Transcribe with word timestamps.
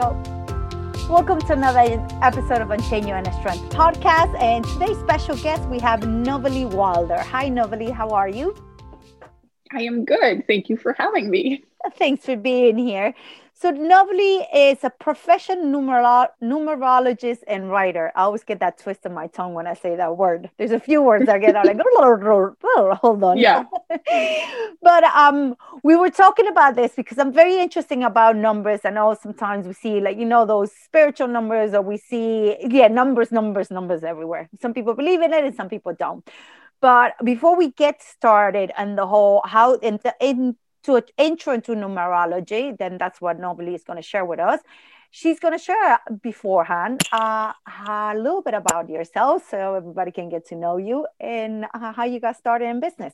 So, 0.00 0.18
welcome 1.10 1.40
to 1.42 1.52
another 1.52 2.02
episode 2.22 2.62
of 2.62 2.70
Unchain 2.70 3.06
Your 3.06 3.18
Inner 3.18 3.32
Strength 3.32 3.68
podcast. 3.68 4.34
And 4.40 4.64
today's 4.64 4.98
special 5.00 5.36
guest, 5.36 5.68
we 5.68 5.78
have 5.80 6.00
Novalee 6.00 6.64
Wilder. 6.72 7.18
Hi, 7.18 7.50
Novalee. 7.50 7.92
How 7.92 8.08
are 8.08 8.28
you? 8.28 8.56
I 9.72 9.82
am 9.82 10.06
good. 10.06 10.46
Thank 10.46 10.70
you 10.70 10.78
for 10.78 10.94
having 10.94 11.28
me. 11.28 11.64
Thanks 11.98 12.24
for 12.24 12.34
being 12.34 12.78
here. 12.78 13.12
So 13.60 13.70
Novalee 13.70 14.46
is 14.54 14.82
a 14.84 14.88
professional 14.88 15.66
numero- 15.66 16.28
numerologist 16.42 17.40
and 17.46 17.70
writer. 17.70 18.10
I 18.16 18.22
always 18.22 18.42
get 18.42 18.58
that 18.60 18.78
twist 18.78 19.04
in 19.04 19.12
my 19.12 19.26
tongue 19.26 19.52
when 19.52 19.66
I 19.66 19.74
say 19.74 19.96
that 19.96 20.16
word. 20.16 20.48
There's 20.56 20.70
a 20.70 20.80
few 20.80 21.02
words 21.02 21.28
I 21.28 21.36
get 21.36 21.54
out 21.54 21.66
like 21.66 21.76
hold 23.02 23.22
on. 23.22 23.36
Yeah. 23.36 23.64
but 24.82 25.04
um 25.04 25.56
we 25.82 25.94
were 25.94 26.08
talking 26.08 26.48
about 26.48 26.74
this 26.74 26.92
because 26.96 27.18
I'm 27.18 27.34
very 27.34 27.60
interesting 27.60 28.02
about 28.02 28.34
numbers. 28.36 28.80
I 28.86 28.90
know 28.90 29.14
sometimes 29.20 29.66
we 29.66 29.74
see 29.74 30.00
like 30.00 30.16
you 30.16 30.24
know 30.24 30.46
those 30.46 30.72
spiritual 30.72 31.28
numbers 31.28 31.74
or 31.74 31.82
we 31.82 31.98
see 31.98 32.56
yeah 32.66 32.88
numbers, 32.88 33.30
numbers, 33.30 33.70
numbers 33.70 34.02
everywhere. 34.02 34.48
Some 34.62 34.72
people 34.72 34.94
believe 34.94 35.20
in 35.20 35.34
it 35.34 35.44
and 35.44 35.54
some 35.54 35.68
people 35.68 35.92
don't. 35.92 36.26
But 36.80 37.12
before 37.22 37.56
we 37.56 37.72
get 37.72 38.02
started 38.02 38.72
and 38.78 38.96
the 38.96 39.06
whole 39.06 39.42
how 39.44 39.74
in, 39.74 40.00
the, 40.02 40.14
in 40.18 40.56
to 40.84 40.96
an 40.96 41.02
intro 41.18 41.54
into 41.54 41.72
numerology, 41.72 42.76
then 42.76 42.98
that's 42.98 43.20
what 43.20 43.40
Novalee 43.40 43.74
is 43.74 43.84
going 43.84 43.96
to 43.96 44.02
share 44.02 44.24
with 44.24 44.40
us. 44.40 44.60
She's 45.10 45.40
going 45.40 45.58
to 45.58 45.62
share 45.62 45.98
beforehand 46.22 47.02
uh, 47.12 47.52
a 47.88 48.14
little 48.16 48.42
bit 48.42 48.54
about 48.54 48.88
yourself 48.88 49.48
so 49.50 49.74
everybody 49.74 50.12
can 50.12 50.28
get 50.28 50.46
to 50.48 50.54
know 50.54 50.76
you 50.76 51.06
and 51.18 51.66
uh, 51.74 51.92
how 51.92 52.04
you 52.04 52.20
got 52.20 52.36
started 52.36 52.66
in 52.66 52.80
business. 52.80 53.12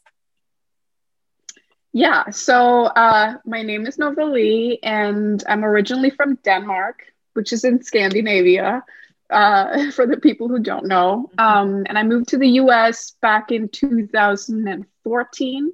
Yeah, 1.92 2.28
so 2.28 2.84
uh, 2.84 3.38
my 3.46 3.62
name 3.62 3.86
is 3.86 3.96
Novalee, 3.96 4.78
and 4.82 5.42
I'm 5.48 5.64
originally 5.64 6.10
from 6.10 6.34
Denmark, 6.44 7.00
which 7.32 7.54
is 7.54 7.64
in 7.64 7.82
Scandinavia, 7.82 8.84
uh, 9.30 9.90
for 9.92 10.06
the 10.06 10.18
people 10.18 10.48
who 10.48 10.58
don't 10.58 10.86
know. 10.86 11.30
Mm-hmm. 11.38 11.40
Um, 11.40 11.86
and 11.88 11.98
I 11.98 12.02
moved 12.02 12.28
to 12.28 12.38
the 12.38 12.48
US 12.60 13.12
back 13.22 13.50
in 13.50 13.70
2014 13.70 15.72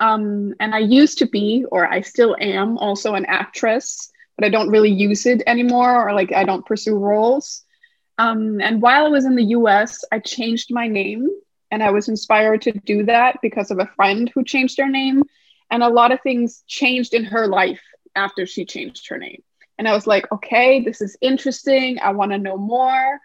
um, 0.00 0.54
and 0.58 0.74
I 0.74 0.78
used 0.78 1.18
to 1.18 1.26
be, 1.26 1.64
or 1.70 1.86
I 1.86 2.00
still 2.00 2.34
am, 2.40 2.78
also 2.78 3.14
an 3.14 3.26
actress, 3.26 4.10
but 4.36 4.46
I 4.46 4.48
don't 4.48 4.70
really 4.70 4.90
use 4.90 5.26
it 5.26 5.42
anymore, 5.46 6.08
or 6.08 6.14
like 6.14 6.32
I 6.32 6.44
don't 6.44 6.64
pursue 6.64 6.96
roles. 6.96 7.62
Um, 8.18 8.60
and 8.60 8.80
while 8.80 9.06
I 9.06 9.10
was 9.10 9.26
in 9.26 9.36
the 9.36 9.50
US, 9.56 10.02
I 10.10 10.18
changed 10.18 10.72
my 10.72 10.88
name, 10.88 11.28
and 11.70 11.82
I 11.82 11.90
was 11.90 12.08
inspired 12.08 12.62
to 12.62 12.72
do 12.72 13.04
that 13.04 13.36
because 13.42 13.70
of 13.70 13.78
a 13.78 13.90
friend 13.94 14.30
who 14.34 14.42
changed 14.42 14.78
her 14.78 14.88
name. 14.88 15.22
And 15.70 15.82
a 15.82 15.88
lot 15.88 16.10
of 16.10 16.20
things 16.22 16.64
changed 16.66 17.14
in 17.14 17.24
her 17.24 17.46
life 17.46 17.82
after 18.16 18.44
she 18.46 18.64
changed 18.64 19.08
her 19.08 19.18
name. 19.18 19.42
And 19.78 19.86
I 19.86 19.94
was 19.94 20.06
like, 20.06 20.30
okay, 20.32 20.82
this 20.82 21.00
is 21.00 21.16
interesting. 21.20 21.98
I 22.02 22.10
want 22.10 22.32
to 22.32 22.38
know 22.38 22.56
more 22.56 23.20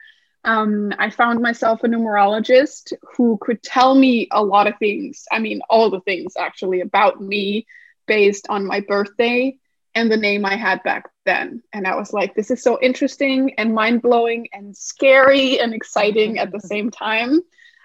um, 0.46 0.94
I 0.98 1.10
found 1.10 1.42
myself 1.42 1.84
a 1.84 1.88
numerologist 1.88 2.94
who 3.16 3.38
could 3.42 3.62
tell 3.64 3.96
me 3.96 4.28
a 4.32 4.44
lot 4.44 4.68
of 4.68 4.78
things. 4.78 5.26
I 5.32 5.40
mean, 5.40 5.62
all 5.70 5.90
the 5.90 6.02
things 6.02 6.36
actually 6.38 6.82
about 6.82 7.20
me 7.22 7.66
based 8.08 8.48
on 8.50 8.66
my 8.66 8.82
birthday 8.82 9.58
and 9.96 10.12
the 10.12 10.18
name 10.18 10.46
I 10.46 10.56
had 10.56 10.84
back 10.84 11.10
then. 11.26 11.64
And 11.74 11.88
I 11.88 11.96
was 11.96 12.14
like, 12.14 12.36
this 12.36 12.52
is 12.52 12.62
so 12.62 12.80
interesting 12.82 13.56
and 13.58 13.74
mind 13.74 14.02
blowing 14.02 14.48
and 14.54 14.76
scary 14.76 15.60
and 15.60 15.74
exciting 15.74 16.38
at 16.38 16.52
the 16.52 16.60
same 16.60 16.92
time. 17.08 17.42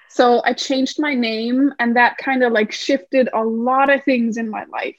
So 0.09 0.43
I 0.45 0.55
changed 0.55 1.01
my 1.01 1.15
name, 1.15 1.73
and 1.79 1.97
that 1.97 2.19
kind 2.19 2.43
of 2.43 2.53
like 2.53 2.73
shifted 2.73 3.29
a 3.33 3.45
lot 3.45 3.91
of 3.91 4.03
things 4.03 4.39
in 4.39 4.51
my 4.51 4.65
life. 4.65 4.97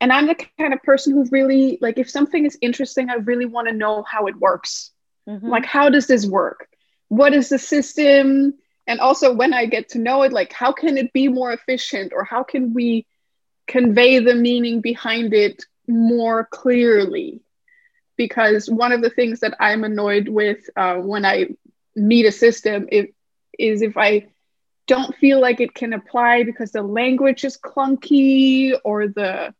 And 0.00 0.12
I'm 0.12 0.26
the 0.26 0.34
kind 0.58 0.74
of 0.74 0.82
person 0.82 1.14
who 1.14 1.24
really, 1.30 1.78
like, 1.80 1.96
if 1.98 2.10
something 2.10 2.44
is 2.44 2.58
interesting, 2.60 3.08
I 3.08 3.14
really 3.14 3.46
want 3.46 3.68
to 3.68 3.74
know 3.74 4.02
how 4.02 4.26
it 4.26 4.36
works. 4.36 4.90
Mm-hmm. 5.28 5.48
Like, 5.48 5.64
how 5.64 5.88
does 5.88 6.06
this 6.06 6.26
work? 6.26 6.68
What 7.08 7.34
is 7.34 7.48
the 7.48 7.58
system? 7.58 8.54
And 8.86 9.00
also, 9.00 9.34
when 9.34 9.52
I 9.52 9.66
get 9.66 9.90
to 9.90 9.98
know 9.98 10.22
it, 10.22 10.32
like, 10.32 10.52
how 10.52 10.72
can 10.72 10.96
it 10.96 11.12
be 11.12 11.28
more 11.28 11.52
efficient 11.52 12.12
or 12.12 12.24
how 12.24 12.42
can 12.42 12.72
we 12.74 13.06
convey 13.66 14.20
the 14.20 14.34
meaning 14.34 14.80
behind 14.80 15.34
it 15.34 15.64
more 15.88 16.46
clearly? 16.46 17.40
Because 18.16 18.70
one 18.70 18.92
of 18.92 19.02
the 19.02 19.10
things 19.10 19.40
that 19.40 19.56
I'm 19.60 19.84
annoyed 19.84 20.28
with 20.28 20.58
uh, 20.76 20.96
when 20.96 21.24
I 21.24 21.48
meet 21.94 22.26
a 22.26 22.32
system 22.32 22.88
if, 22.90 23.10
is 23.58 23.82
if 23.82 23.96
I 23.96 24.28
don't 24.86 25.16
feel 25.16 25.40
like 25.40 25.60
it 25.60 25.74
can 25.74 25.92
apply 25.92 26.44
because 26.44 26.72
the 26.72 26.82
language 26.82 27.44
is 27.44 27.58
clunky 27.58 28.72
or 28.84 29.08
the 29.08 29.54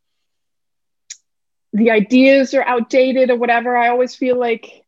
the 1.72 1.90
ideas 1.90 2.54
are 2.54 2.62
outdated 2.62 3.30
or 3.30 3.36
whatever 3.36 3.76
i 3.76 3.88
always 3.88 4.14
feel 4.14 4.38
like 4.38 4.85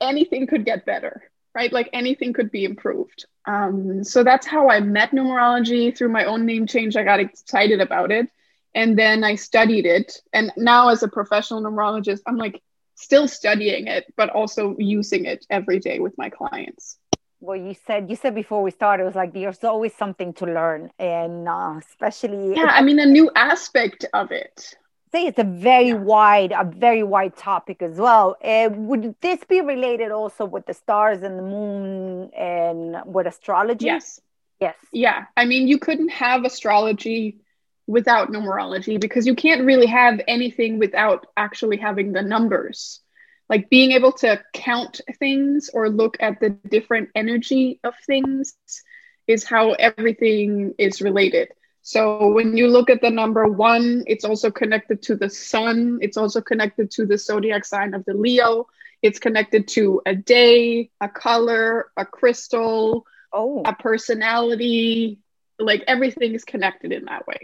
anything 0.00 0.46
could 0.46 0.64
get 0.64 0.84
better, 0.84 1.30
right? 1.54 1.72
Like 1.72 1.88
anything 1.92 2.32
could 2.32 2.50
be 2.50 2.64
improved. 2.64 3.26
Um, 3.46 4.04
so 4.04 4.22
that's 4.22 4.46
how 4.46 4.68
I 4.70 4.80
met 4.80 5.12
numerology 5.12 5.96
through 5.96 6.10
my 6.10 6.24
own 6.24 6.44
name 6.44 6.66
change. 6.66 6.96
I 6.96 7.04
got 7.04 7.20
excited 7.20 7.80
about 7.80 8.10
it. 8.10 8.28
And 8.74 8.98
then 8.98 9.24
I 9.24 9.34
studied 9.34 9.86
it. 9.86 10.18
And 10.32 10.52
now, 10.56 10.90
as 10.90 11.02
a 11.02 11.08
professional 11.08 11.60
numerologist, 11.62 12.20
I'm 12.26 12.36
like 12.36 12.62
still 12.94 13.26
studying 13.26 13.88
it, 13.88 14.12
but 14.16 14.30
also 14.30 14.76
using 14.78 15.24
it 15.24 15.44
every 15.50 15.80
day 15.80 15.98
with 15.98 16.16
my 16.16 16.30
clients 16.30 16.98
well 17.40 17.56
you 17.56 17.74
said 17.86 18.08
you 18.08 18.16
said 18.16 18.34
before 18.34 18.62
we 18.62 18.70
started 18.70 19.02
it 19.02 19.06
was 19.06 19.14
like 19.14 19.32
there's 19.32 19.64
always 19.64 19.94
something 19.94 20.32
to 20.32 20.44
learn 20.44 20.90
and 20.98 21.48
uh, 21.48 21.74
especially 21.78 22.54
yeah 22.54 22.70
i 22.72 22.82
mean 22.82 22.98
a 22.98 23.06
new 23.06 23.30
aspect 23.34 24.04
of 24.12 24.30
it 24.30 24.76
say 25.12 25.26
it's 25.26 25.38
a 25.38 25.44
very 25.44 25.88
yeah. 25.88 25.94
wide 25.94 26.52
a 26.52 26.64
very 26.64 27.02
wide 27.02 27.36
topic 27.36 27.82
as 27.82 27.96
well. 27.98 28.36
Uh, 28.42 28.70
would 28.72 29.14
this 29.20 29.42
be 29.44 29.60
related 29.60 30.10
also 30.10 30.44
with 30.44 30.66
the 30.66 30.74
stars 30.74 31.22
and 31.22 31.38
the 31.38 31.42
moon 31.42 32.30
and 32.34 32.96
with 33.06 33.26
astrology? 33.26 33.86
Yes. 33.86 34.20
Yes. 34.60 34.76
Yeah. 34.92 35.26
I 35.36 35.44
mean 35.44 35.68
you 35.68 35.78
couldn't 35.78 36.10
have 36.10 36.44
astrology 36.44 37.40
without 37.86 38.30
numerology 38.30 39.00
because 39.00 39.26
you 39.26 39.34
can't 39.34 39.64
really 39.64 39.86
have 39.86 40.20
anything 40.28 40.78
without 40.78 41.26
actually 41.36 41.76
having 41.76 42.12
the 42.12 42.22
numbers. 42.22 43.00
Like 43.48 43.68
being 43.68 43.92
able 43.92 44.12
to 44.12 44.40
count 44.54 45.00
things 45.18 45.70
or 45.74 45.88
look 45.88 46.16
at 46.20 46.38
the 46.38 46.50
different 46.50 47.08
energy 47.16 47.80
of 47.82 47.94
things 48.06 48.54
is 49.26 49.42
how 49.44 49.72
everything 49.72 50.74
is 50.78 51.02
related 51.02 51.48
so 51.82 52.28
when 52.28 52.56
you 52.56 52.68
look 52.68 52.90
at 52.90 53.00
the 53.00 53.10
number 53.10 53.46
one, 53.46 54.04
it's 54.06 54.24
also 54.24 54.50
connected 54.50 55.02
to 55.02 55.16
the 55.16 55.30
sun. 55.30 55.98
It's 56.02 56.16
also 56.16 56.40
connected 56.40 56.90
to 56.92 57.06
the 57.06 57.16
zodiac 57.16 57.64
sign 57.64 57.94
of 57.94 58.04
the 58.04 58.14
Leo. 58.14 58.66
It's 59.02 59.18
connected 59.18 59.68
to 59.68 60.02
a 60.04 60.14
day, 60.14 60.90
a 61.00 61.08
color, 61.08 61.90
a 61.96 62.04
crystal, 62.04 63.06
oh. 63.32 63.62
a 63.64 63.74
personality. 63.74 65.20
Like 65.58 65.84
everything 65.86 66.34
is 66.34 66.44
connected 66.44 66.92
in 66.92 67.06
that 67.06 67.26
way. 67.26 67.40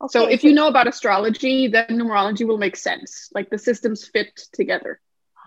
Okay, 0.00 0.12
so 0.12 0.26
if 0.26 0.42
so- 0.42 0.48
you 0.48 0.54
know 0.54 0.68
about 0.68 0.86
astrology, 0.86 1.68
then 1.68 1.86
numerology 1.90 2.46
will 2.46 2.58
make 2.58 2.76
sense. 2.76 3.30
Like 3.34 3.50
the 3.50 3.58
systems 3.58 4.06
fit 4.06 4.36
together. 4.52 5.00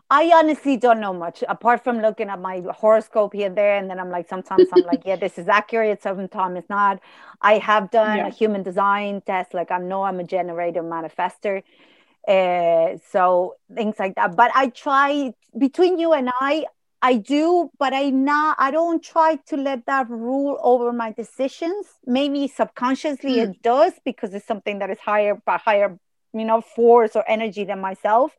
I 0.10 0.32
honestly 0.34 0.78
don't 0.78 1.02
know 1.02 1.14
much 1.14 1.44
apart 1.50 1.84
from 1.84 2.00
looking 2.00 2.30
at 2.30 2.40
my 2.40 2.64
horoscope 2.74 3.34
here 3.34 3.48
and 3.48 3.58
there. 3.58 3.76
And 3.76 3.90
then 3.90 4.00
I'm 4.00 4.10
like, 4.10 4.30
sometimes 4.30 4.70
I'm 4.74 4.84
like, 4.84 5.02
yeah, 5.06 5.18
this 5.18 5.38
is 5.38 5.50
accurate. 5.50 6.02
Sometimes 6.02 6.60
it's 6.60 6.70
not. 6.70 7.02
I 7.42 7.58
have 7.58 7.92
done 7.92 8.18
yeah. 8.18 8.28
a 8.28 8.32
human 8.32 8.64
design 8.64 9.22
test. 9.22 9.54
Like 9.54 9.70
I 9.70 9.80
know 9.80 10.04
I'm 10.04 10.20
a 10.20 10.24
generator 10.24 10.82
manifester. 10.82 11.62
Uh, 12.26 12.98
so 13.12 13.56
things 13.74 13.96
like 14.00 14.16
that. 14.16 14.36
But 14.36 14.52
I 14.56 14.70
try 14.70 15.34
between 15.58 15.98
you 16.00 16.14
and 16.14 16.30
I, 16.40 16.66
I 17.02 17.16
do, 17.16 17.70
but 17.78 17.94
I 17.94 18.10
not 18.10 18.56
I 18.60 18.72
don't 18.72 19.04
try 19.04 19.36
to 19.48 19.58
let 19.58 19.86
that 19.86 20.10
rule 20.10 20.58
over 20.64 20.92
my 20.94 21.12
decisions. 21.12 21.86
Maybe 22.06 22.48
subconsciously 22.48 23.36
mm. 23.36 23.50
it 23.50 23.62
does 23.62 23.94
because 24.04 24.34
it's 24.34 24.48
something 24.48 24.80
that 24.80 24.90
is 24.90 25.00
higher 25.00 25.36
by 25.36 25.58
higher, 25.58 26.00
you 26.34 26.46
know, 26.46 26.62
force 26.62 27.16
or 27.16 27.24
energy 27.30 27.66
than 27.66 27.82
myself. 27.82 28.36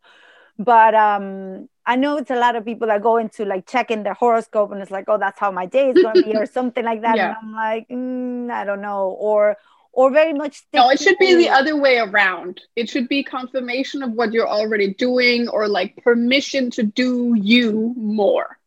But 0.59 0.95
um 0.95 1.69
I 1.87 1.97
know 1.97 2.19
it's 2.19 2.31
a 2.31 2.37
lot 2.37 2.55
of 2.55 2.67
people 2.67 2.89
that 2.89 3.03
go 3.03 3.17
into 3.17 3.47
like 3.47 3.67
checking 3.67 4.03
their 4.03 4.13
horoscope 4.13 4.73
and 4.73 4.83
it's 4.83 4.91
like, 4.91 5.07
oh, 5.09 5.17
that's 5.17 5.41
how 5.41 5.51
my 5.51 5.65
day 5.65 5.89
is 5.89 6.03
going 6.03 6.17
to 6.17 6.23
be, 6.23 6.37
or 6.37 6.45
something 6.59 6.85
like 6.85 7.01
that. 7.01 7.17
Yeah. 7.17 7.29
And 7.29 7.37
I'm 7.43 7.53
like, 7.55 7.89
mm, 7.89 8.51
I 8.51 8.65
don't 8.67 8.83
know, 8.83 9.17
or 9.19 9.57
or 9.93 10.11
very 10.11 10.35
much. 10.35 10.65
No, 10.75 10.91
it 10.91 11.01
should 11.01 11.17
be 11.19 11.35
the 11.35 11.49
other 11.49 11.77
way 11.77 11.99
around. 11.99 12.61
It 12.77 12.91
should 12.91 13.09
be 13.09 13.25
confirmation 13.25 14.03
of 14.03 14.13
what 14.13 14.33
you're 14.33 14.49
already 14.49 14.93
doing, 14.95 15.49
or 15.49 15.67
like 15.67 15.97
permission 16.05 16.71
to 16.73 16.83
do 16.83 17.35
you 17.35 17.95
more. 17.97 18.59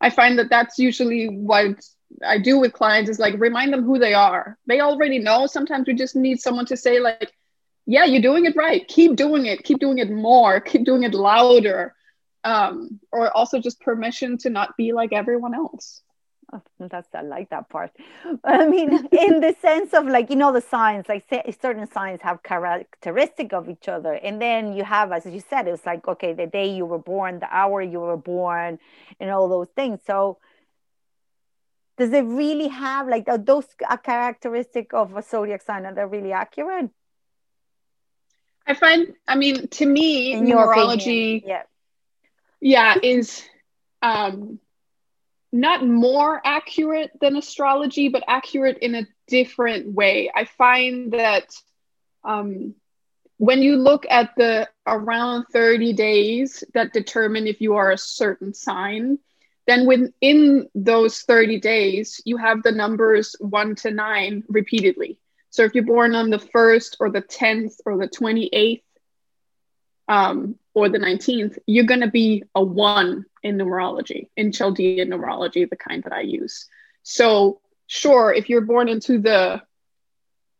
I 0.00 0.10
find 0.10 0.38
that 0.38 0.50
that's 0.50 0.78
usually 0.78 1.28
what 1.28 1.76
I 2.26 2.38
do 2.38 2.58
with 2.58 2.72
clients 2.72 3.08
is 3.08 3.18
like 3.18 3.34
remind 3.38 3.72
them 3.72 3.84
who 3.84 3.98
they 3.98 4.14
are. 4.14 4.58
They 4.66 4.80
already 4.80 5.18
know. 5.18 5.46
Sometimes 5.46 5.86
we 5.86 5.94
just 5.94 6.16
need 6.16 6.40
someone 6.40 6.66
to 6.66 6.76
say 6.76 7.00
like, 7.00 7.32
yeah, 7.86 8.04
you're 8.04 8.22
doing 8.22 8.46
it 8.46 8.56
right. 8.56 8.86
Keep 8.88 9.16
doing 9.16 9.46
it. 9.46 9.64
Keep 9.64 9.78
doing 9.78 9.98
it 9.98 10.10
more. 10.10 10.60
Keep 10.60 10.84
doing 10.84 11.02
it 11.02 11.14
louder 11.14 11.94
um, 12.44 13.00
or 13.10 13.34
also 13.36 13.58
just 13.58 13.80
permission 13.80 14.38
to 14.38 14.50
not 14.50 14.76
be 14.76 14.92
like 14.92 15.12
everyone 15.12 15.54
else. 15.54 16.02
Oh, 16.52 16.60
that's 16.78 17.08
I 17.14 17.22
like 17.22 17.48
that 17.50 17.70
part. 17.70 17.90
I 18.44 18.68
mean, 18.68 19.08
in 19.10 19.40
the 19.40 19.56
sense 19.60 19.94
of 19.94 20.06
like 20.06 20.28
you 20.30 20.36
know 20.36 20.52
the 20.52 20.60
signs, 20.60 21.08
like 21.08 21.24
certain 21.60 21.90
signs 21.90 22.20
have 22.20 22.42
characteristic 22.42 23.52
of 23.54 23.68
each 23.68 23.88
other, 23.88 24.12
and 24.12 24.40
then 24.40 24.74
you 24.74 24.84
have, 24.84 25.10
as 25.10 25.24
you 25.24 25.40
said, 25.40 25.66
it's 25.66 25.86
like 25.86 26.06
okay, 26.06 26.34
the 26.34 26.46
day 26.46 26.70
you 26.70 26.84
were 26.84 26.98
born, 26.98 27.40
the 27.40 27.48
hour 27.50 27.80
you 27.80 28.00
were 28.00 28.18
born, 28.18 28.78
and 29.18 29.30
all 29.30 29.48
those 29.48 29.68
things. 29.74 30.00
So, 30.06 30.38
does 31.96 32.12
it 32.12 32.22
really 32.22 32.68
have 32.68 33.08
like 33.08 33.26
those 33.46 33.66
characteristic 34.04 34.92
of 34.92 35.16
a 35.16 35.22
zodiac 35.22 35.62
sign? 35.62 35.86
Are 35.86 35.94
they 35.94 36.04
really 36.04 36.32
accurate? 36.32 36.90
I 38.66 38.74
find, 38.74 39.14
I 39.26 39.36
mean, 39.36 39.68
to 39.68 39.86
me, 39.86 40.32
in 40.32 40.44
numerology, 40.44 41.42
yeah. 41.44 41.62
Yeah 42.60 42.96
is 43.02 43.42
um 44.02 44.58
not 45.52 45.86
more 45.86 46.40
accurate 46.44 47.10
than 47.20 47.36
astrology 47.36 48.08
but 48.08 48.24
accurate 48.26 48.78
in 48.78 48.94
a 48.94 49.06
different 49.28 49.92
way. 49.92 50.30
I 50.34 50.44
find 50.44 51.12
that 51.12 51.54
um 52.24 52.74
when 53.38 53.62
you 53.62 53.76
look 53.76 54.06
at 54.08 54.30
the 54.36 54.68
around 54.86 55.46
30 55.52 55.92
days 55.92 56.64
that 56.74 56.92
determine 56.92 57.46
if 57.46 57.60
you 57.60 57.74
are 57.76 57.90
a 57.90 57.98
certain 57.98 58.54
sign 58.54 59.18
then 59.66 59.86
within 59.86 60.68
those 60.74 61.20
30 61.20 61.60
days 61.60 62.20
you 62.24 62.36
have 62.36 62.62
the 62.62 62.72
numbers 62.72 63.34
1 63.40 63.74
to 63.76 63.90
9 63.90 64.44
repeatedly 64.48 65.18
so 65.54 65.62
if 65.62 65.76
you're 65.76 65.84
born 65.84 66.16
on 66.16 66.30
the 66.30 66.38
1st 66.38 66.96
or 66.98 67.10
the 67.10 67.22
10th 67.22 67.74
or 67.86 67.96
the 67.96 68.08
28th 68.08 68.82
um, 70.08 70.58
or 70.74 70.88
the 70.88 70.98
19th, 70.98 71.58
you're 71.64 71.84
going 71.84 72.00
to 72.00 72.10
be 72.10 72.42
a 72.56 72.64
one 72.64 73.24
in 73.40 73.56
numerology, 73.56 74.26
in 74.36 74.50
Chaldean 74.50 75.10
numerology, 75.10 75.70
the 75.70 75.76
kind 75.76 76.02
that 76.02 76.12
I 76.12 76.22
use. 76.22 76.66
So, 77.04 77.60
sure, 77.86 78.34
if 78.34 78.48
you're 78.48 78.62
born 78.62 78.88
into 78.88 79.20
the 79.20 79.62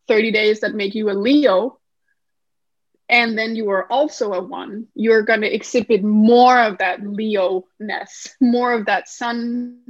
30 0.07 0.31
days 0.31 0.61
that 0.61 0.77
make 0.77 0.95
you 0.95 1.11
a 1.11 1.19
Leo, 1.19 1.81
and 3.09 3.37
then 3.37 3.57
you 3.57 3.71
are 3.71 3.91
also 3.91 4.33
a 4.33 4.45
one, 4.45 4.87
you're 4.95 5.23
going 5.23 5.41
to 5.41 5.53
exhibit 5.53 6.05
more 6.05 6.57
of 6.57 6.79
that 6.79 7.05
Leo 7.05 7.65
ness, 7.81 8.33
more 8.41 8.73
of 8.73 8.87
that 8.87 9.09
sun 9.09 9.81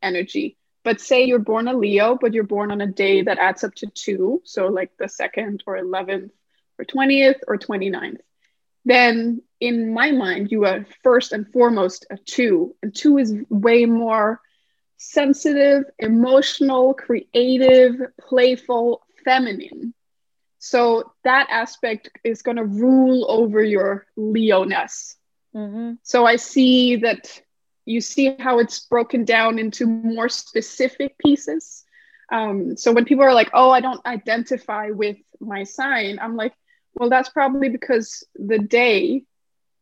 energy. 0.00 0.56
But 0.84 1.00
say 1.00 1.24
you're 1.24 1.38
born 1.38 1.68
a 1.68 1.74
Leo, 1.74 2.16
but 2.20 2.34
you're 2.34 2.44
born 2.44 2.72
on 2.72 2.80
a 2.80 2.86
day 2.86 3.22
that 3.22 3.38
adds 3.38 3.62
up 3.64 3.74
to 3.76 3.86
two, 3.86 4.42
so 4.44 4.66
like 4.66 4.90
the 4.98 5.04
2nd 5.04 5.60
or 5.66 5.78
11th 5.78 6.30
or 6.78 6.84
20th 6.84 7.40
or 7.46 7.56
29th 7.56 8.18
then 8.84 9.42
in 9.60 9.92
my 9.94 10.10
mind, 10.10 10.50
you 10.50 10.64
are 10.64 10.86
first 11.02 11.32
and 11.32 11.50
foremost 11.52 12.06
a 12.10 12.16
two. 12.16 12.74
And 12.82 12.94
two 12.94 13.18
is 13.18 13.34
way 13.48 13.86
more 13.86 14.40
sensitive, 14.96 15.84
emotional, 15.98 16.94
creative, 16.94 17.94
playful, 18.20 19.02
feminine. 19.24 19.94
So 20.58 21.12
that 21.24 21.48
aspect 21.50 22.10
is 22.24 22.42
going 22.42 22.56
to 22.56 22.64
rule 22.64 23.26
over 23.28 23.62
your 23.62 24.06
Leoness. 24.16 25.16
Mm-hmm. 25.54 25.94
So 26.02 26.24
I 26.24 26.36
see 26.36 26.96
that 26.96 27.40
you 27.84 28.00
see 28.00 28.36
how 28.38 28.58
it's 28.58 28.80
broken 28.80 29.24
down 29.24 29.58
into 29.58 29.86
more 29.86 30.28
specific 30.28 31.18
pieces. 31.18 31.84
Um, 32.30 32.76
so 32.76 32.92
when 32.92 33.04
people 33.04 33.24
are 33.24 33.34
like, 33.34 33.50
oh, 33.52 33.70
I 33.70 33.80
don't 33.80 34.04
identify 34.06 34.90
with 34.90 35.16
my 35.40 35.64
sign, 35.64 36.18
I'm 36.20 36.36
like, 36.36 36.54
well, 36.94 37.10
that's 37.10 37.28
probably 37.28 37.68
because 37.68 38.24
the 38.34 38.58
day 38.58 39.24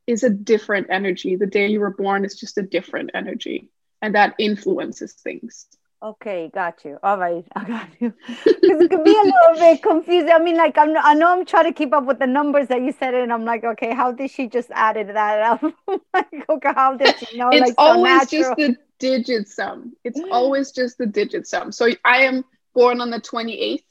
is 0.06 0.24
a 0.24 0.30
different 0.30 0.88
energy. 0.90 1.36
The 1.36 1.46
day 1.46 1.68
you 1.68 1.80
were 1.80 1.94
born 1.94 2.24
is 2.24 2.38
just 2.38 2.58
a 2.58 2.62
different 2.62 3.10
energy, 3.14 3.70
and 4.02 4.14
that 4.14 4.34
influences 4.38 5.12
things. 5.12 5.66
Okay, 6.02 6.50
got 6.54 6.82
you. 6.84 6.98
All 7.02 7.18
right, 7.18 7.44
I 7.56 7.64
got 7.64 7.88
you. 8.00 8.14
Because 8.26 8.80
it 8.82 8.90
could 8.90 9.04
be 9.04 9.14
a 9.14 9.22
little 9.22 9.54
bit 9.56 9.82
confusing. 9.82 10.30
I 10.30 10.38
mean, 10.38 10.56
like 10.56 10.78
I'm, 10.78 10.96
I 10.96 11.14
know 11.14 11.28
I'm 11.28 11.44
trying 11.44 11.64
to 11.64 11.72
keep 11.72 11.92
up 11.92 12.04
with 12.04 12.18
the 12.18 12.26
numbers 12.26 12.68
that 12.68 12.80
you 12.80 12.92
said, 12.98 13.14
and 13.14 13.32
I'm 13.32 13.44
like, 13.44 13.64
okay, 13.64 13.94
how 13.94 14.12
did 14.12 14.30
she 14.30 14.46
just 14.46 14.70
added 14.72 15.08
that 15.08 15.42
up? 15.42 15.62
like, 16.14 16.48
okay, 16.48 16.72
how 16.74 16.96
did 16.96 17.18
she 17.18 17.36
know? 17.36 17.50
It's 17.50 17.60
like, 17.60 17.74
always 17.76 18.30
so 18.30 18.38
just 18.38 18.56
the 18.56 18.76
digit 18.98 19.48
sum. 19.48 19.94
It's 20.04 20.20
mm. 20.20 20.30
always 20.30 20.72
just 20.72 20.96
the 20.96 21.06
digit 21.06 21.46
sum. 21.46 21.70
So 21.70 21.88
I 22.04 22.22
am 22.22 22.44
born 22.74 23.00
on 23.00 23.10
the 23.10 23.20
28th, 23.20 23.82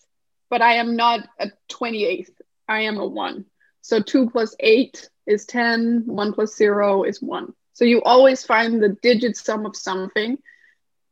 but 0.50 0.62
I 0.62 0.74
am 0.76 0.96
not 0.96 1.28
a 1.40 1.52
28th. 1.70 2.32
I 2.68 2.82
am 2.82 2.98
a 2.98 3.06
one. 3.06 3.46
So 3.82 4.02
two 4.02 4.30
plus 4.30 4.56
eight 4.60 5.10
is 5.28 5.46
10, 5.46 6.04
one 6.06 6.34
plus 6.34 6.56
zero 6.56 7.04
is 7.04 7.22
one. 7.22 7.54
So 7.74 7.86
you 7.86 8.02
always 8.02 8.44
find 8.44 8.82
the 8.82 8.98
digit 9.02 9.38
sum 9.38 9.66
of 9.66 9.76
something. 9.76 10.38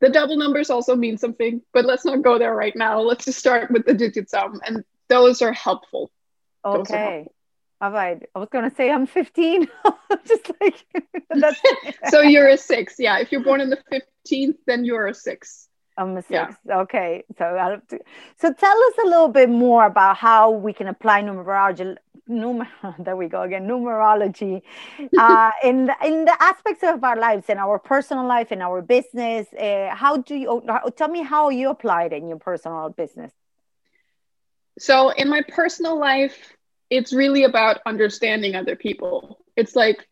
The 0.00 0.10
double 0.10 0.36
numbers 0.36 0.70
also 0.70 0.94
mean 0.94 1.18
something, 1.18 1.60
but 1.72 1.84
let's 1.84 2.04
not 2.04 2.22
go 2.22 2.38
there 2.38 2.54
right 2.54 2.74
now. 2.76 3.00
Let's 3.00 3.24
just 3.24 3.38
start 3.38 3.70
with 3.70 3.84
the 3.84 3.94
digit 3.94 4.30
sum. 4.30 4.60
And 4.64 4.84
those 5.08 5.42
are 5.42 5.52
helpful. 5.52 6.10
Okay. 6.64 6.94
Are 6.94 7.10
helpful. 7.10 7.34
All 7.80 7.92
right. 7.92 8.22
I 8.34 8.38
was 8.38 8.48
going 8.50 8.68
to 8.68 8.74
say 8.74 8.90
I'm 8.90 9.06
15. 9.06 9.68
just 10.26 10.50
like 10.60 10.84
that's 11.30 11.60
so 12.10 12.20
you're 12.20 12.48
a 12.48 12.56
six. 12.56 12.96
Yeah. 12.98 13.18
If 13.18 13.32
you're 13.32 13.42
born 13.42 13.60
in 13.60 13.70
the 13.70 13.78
15th, 14.26 14.56
then 14.66 14.84
you're 14.84 15.06
a 15.06 15.14
six. 15.14 15.68
I'm 15.96 16.16
a 16.16 16.22
six. 16.22 16.30
Yeah. 16.30 16.80
Okay. 16.80 17.24
So 17.38 17.44
I 17.44 17.70
have 17.70 17.86
to, 17.88 17.98
so 18.40 18.52
tell 18.52 18.84
us 18.84 18.94
a 19.04 19.06
little 19.06 19.28
bit 19.28 19.48
more 19.48 19.86
about 19.86 20.16
how 20.16 20.50
we 20.50 20.72
can 20.72 20.86
apply 20.86 21.22
numerology. 21.22 21.96
Numer, 22.28 22.68
there 22.98 23.16
we 23.16 23.28
go 23.28 23.42
again. 23.42 23.66
Numerology 23.66 24.62
uh, 25.18 25.50
in 25.64 25.86
the, 25.86 25.94
in 26.04 26.24
the 26.24 26.36
aspects 26.40 26.82
of 26.82 27.02
our 27.02 27.16
lives, 27.16 27.48
in 27.48 27.58
our 27.58 27.78
personal 27.78 28.26
life, 28.26 28.52
in 28.52 28.60
our 28.62 28.82
business. 28.82 29.46
Uh, 29.52 29.94
how 29.94 30.18
do 30.18 30.34
you 30.34 30.62
tell 30.96 31.08
me 31.08 31.22
how 31.22 31.48
you 31.48 31.70
apply 31.70 32.04
it 32.04 32.12
in 32.12 32.28
your 32.28 32.38
personal 32.38 32.90
business? 32.90 33.32
So 34.78 35.10
in 35.10 35.28
my 35.28 35.42
personal 35.48 35.98
life, 35.98 36.54
it's 36.90 37.12
really 37.12 37.44
about 37.44 37.80
understanding 37.86 38.54
other 38.54 38.76
people. 38.76 39.38
It's 39.56 39.74
like 39.74 40.06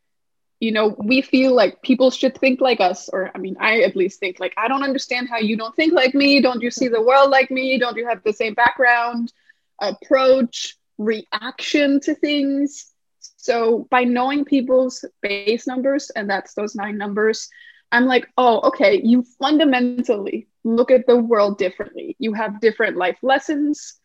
you 0.60 0.72
know, 0.72 0.96
we 0.98 1.20
feel 1.20 1.54
like 1.54 1.82
people 1.82 2.10
should 2.10 2.36
think 2.38 2.60
like 2.60 2.80
us, 2.80 3.10
or 3.10 3.30
I 3.34 3.38
mean, 3.38 3.56
I 3.60 3.82
at 3.82 3.94
least 3.94 4.20
think 4.20 4.40
like, 4.40 4.54
I 4.56 4.68
don't 4.68 4.82
understand 4.82 5.28
how 5.28 5.38
you 5.38 5.56
don't 5.56 5.76
think 5.76 5.92
like 5.92 6.14
me. 6.14 6.40
Don't 6.40 6.62
you 6.62 6.70
see 6.70 6.88
the 6.88 7.02
world 7.02 7.30
like 7.30 7.50
me? 7.50 7.78
Don't 7.78 7.96
you 7.96 8.06
have 8.06 8.22
the 8.22 8.32
same 8.32 8.54
background, 8.54 9.32
approach, 9.80 10.78
reaction 10.98 12.00
to 12.00 12.14
things? 12.14 12.92
So 13.20 13.86
by 13.90 14.04
knowing 14.04 14.44
people's 14.44 15.04
base 15.22 15.66
numbers, 15.66 16.10
and 16.10 16.28
that's 16.28 16.54
those 16.54 16.74
nine 16.74 16.98
numbers, 16.98 17.48
I'm 17.92 18.06
like, 18.06 18.28
oh, 18.36 18.60
okay, 18.68 19.00
you 19.02 19.24
fundamentally 19.38 20.48
look 20.64 20.90
at 20.90 21.06
the 21.06 21.16
world 21.16 21.58
differently. 21.58 22.16
You 22.18 22.32
have 22.34 22.60
different 22.60 22.96
life 22.96 23.18
lessons, 23.22 24.00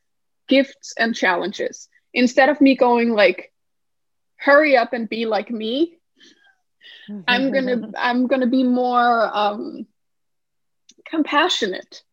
gifts, 0.48 0.94
and 0.98 1.16
challenges. 1.16 1.90
Instead 2.14 2.50
of 2.50 2.62
me 2.62 2.76
going 2.76 3.14
like, 3.14 3.52
hurry 4.38 4.76
up 4.78 4.94
and 4.94 5.10
be 5.10 5.26
like 5.26 5.50
me, 5.50 5.98
i'm 7.28 7.52
gonna 7.52 7.92
i'm 7.98 8.28
gonna 8.28 8.48
be 8.48 8.64
more 8.64 9.30
um, 9.34 9.86
compassionate 11.06 12.04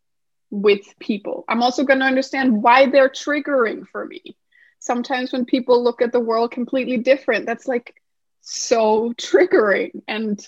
with 0.50 0.82
people 0.98 1.44
i'm 1.48 1.62
also 1.62 1.84
gonna 1.84 2.04
understand 2.04 2.62
why 2.62 2.86
they're 2.86 3.08
triggering 3.08 3.86
for 3.88 4.04
me 4.06 4.36
sometimes 4.78 5.32
when 5.32 5.44
people 5.44 5.82
look 5.82 6.02
at 6.02 6.12
the 6.12 6.20
world 6.20 6.50
completely 6.50 6.98
different 6.98 7.46
that's 7.46 7.66
like 7.66 7.94
so 8.40 9.12
triggering. 9.14 10.02
And 10.08 10.40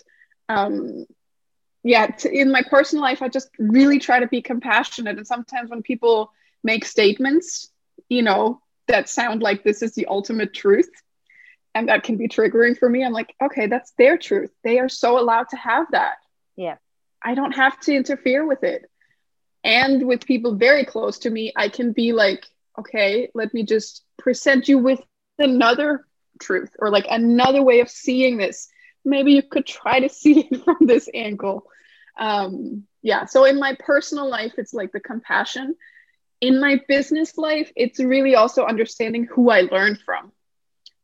um 0.49 1.07
yeah 1.83 2.07
t- 2.09 2.41
in 2.41 2.51
my 2.51 2.63
personal 2.69 3.03
life 3.03 3.23
i 3.23 3.29
just 3.29 3.49
really 3.59 3.99
try 3.99 4.21
to 4.21 4.27
be 4.27 4.43
compassionate. 4.43 5.17
And 5.17 5.27
sometimes 5.27 5.71
when 5.71 5.83
people 5.83 6.33
make 6.63 6.85
statements 6.85 7.71
you 8.09 8.23
know 8.23 8.61
that 8.89 9.09
sound 9.09 9.43
like 9.43 9.63
this 9.63 9.83
is 9.83 9.95
the 9.95 10.07
ultimate 10.07 10.53
truth 10.53 10.91
and 11.75 11.89
that 11.89 12.03
can 12.03 12.17
be 12.17 12.29
triggering 12.29 12.77
for 12.77 12.89
me 12.89 13.05
i'm 13.05 13.13
like 13.13 13.35
okay 13.43 13.67
that's 13.67 13.93
their 13.93 14.19
truth. 14.19 14.51
They 14.65 14.79
are 14.79 14.89
so 14.89 15.19
allowed 15.19 15.49
to 15.51 15.57
have 15.57 15.87
that. 15.93 16.17
Yeah. 16.57 16.77
I 17.23 17.35
don't 17.35 17.53
have 17.53 17.79
to 17.81 17.95
interfere 17.95 18.47
with 18.47 18.65
it. 18.65 18.91
And 19.63 20.07
with 20.07 20.25
people 20.27 20.55
very 20.55 20.85
close 20.85 21.19
to 21.21 21.31
me 21.31 21.53
i 21.57 21.69
can 21.69 21.93
be 21.93 22.13
like 22.13 22.47
okay 22.81 23.31
let 23.35 23.55
me 23.55 23.65
just 23.65 24.05
present 24.19 24.69
you 24.69 24.79
with 24.79 25.01
another 25.39 26.07
truth 26.41 26.71
or 26.79 26.91
like 26.91 27.07
another 27.09 27.63
way 27.63 27.81
of 27.81 27.89
seeing 27.91 28.37
this. 28.37 28.69
Maybe 29.05 29.33
you 29.33 29.43
could 29.43 29.67
try 29.67 30.01
to 30.01 30.09
see 30.09 30.49
it 30.51 30.65
from 30.65 30.79
this 30.81 31.09
angle. 31.15 31.67
Um 32.19 32.85
yeah 33.03 33.25
so 33.25 33.45
in 33.45 33.59
my 33.59 33.77
personal 33.79 34.29
life 34.29 34.55
it's 34.59 34.75
like 34.75 34.93
the 34.93 35.01
compassion. 35.01 35.77
In 36.41 36.61
my 36.61 36.81
business 36.89 37.37
life 37.39 37.71
it's 37.77 38.01
really 38.01 38.35
also 38.35 38.65
understanding 38.65 39.25
who 39.25 39.51
i 39.51 39.63
learned 39.63 40.01
from. 40.01 40.33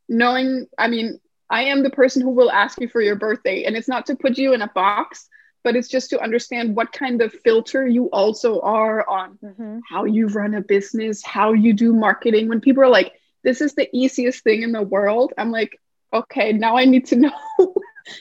Knowing 0.09 0.66
i 0.78 0.88
mean 0.88 1.21
i 1.50 1.64
am 1.64 1.83
the 1.83 1.90
person 1.90 2.23
who 2.23 2.30
will 2.30 2.50
ask 2.50 2.80
you 2.80 2.88
for 2.88 3.00
your 3.00 3.16
birthday 3.16 3.64
and 3.64 3.76
it's 3.76 3.88
not 3.88 4.06
to 4.06 4.16
put 4.16 4.38
you 4.38 4.52
in 4.54 4.62
a 4.62 4.73
box 4.75 5.28
but 5.67 5.77
it's 5.77 5.89
just 5.89 6.11
to 6.11 6.23
understand 6.23 6.77
what 6.77 6.93
kind 6.93 7.21
of 7.21 7.33
filter 7.45 7.87
you 7.87 8.07
also 8.13 8.61
are 8.61 9.07
on 9.09 9.37
mm-hmm. 9.45 9.79
how 9.89 10.05
you 10.05 10.29
run 10.29 10.55
a 10.55 10.61
business 10.61 11.25
how 11.25 11.53
you 11.53 11.73
do 11.73 11.93
marketing 11.93 12.49
when 12.49 12.61
people 12.61 12.83
are 12.83 12.89
like 12.89 13.13
this 13.43 13.61
is 13.61 13.75
the 13.75 13.89
easiest 13.93 14.45
thing 14.45 14.63
in 14.63 14.73
the 14.73 14.83
world 14.83 15.33
i'm 15.37 15.51
like 15.51 15.81
okay 16.13 16.53
now 16.53 16.77
i 16.77 16.85
need 16.85 17.07
to 17.07 17.17
know 17.25 17.33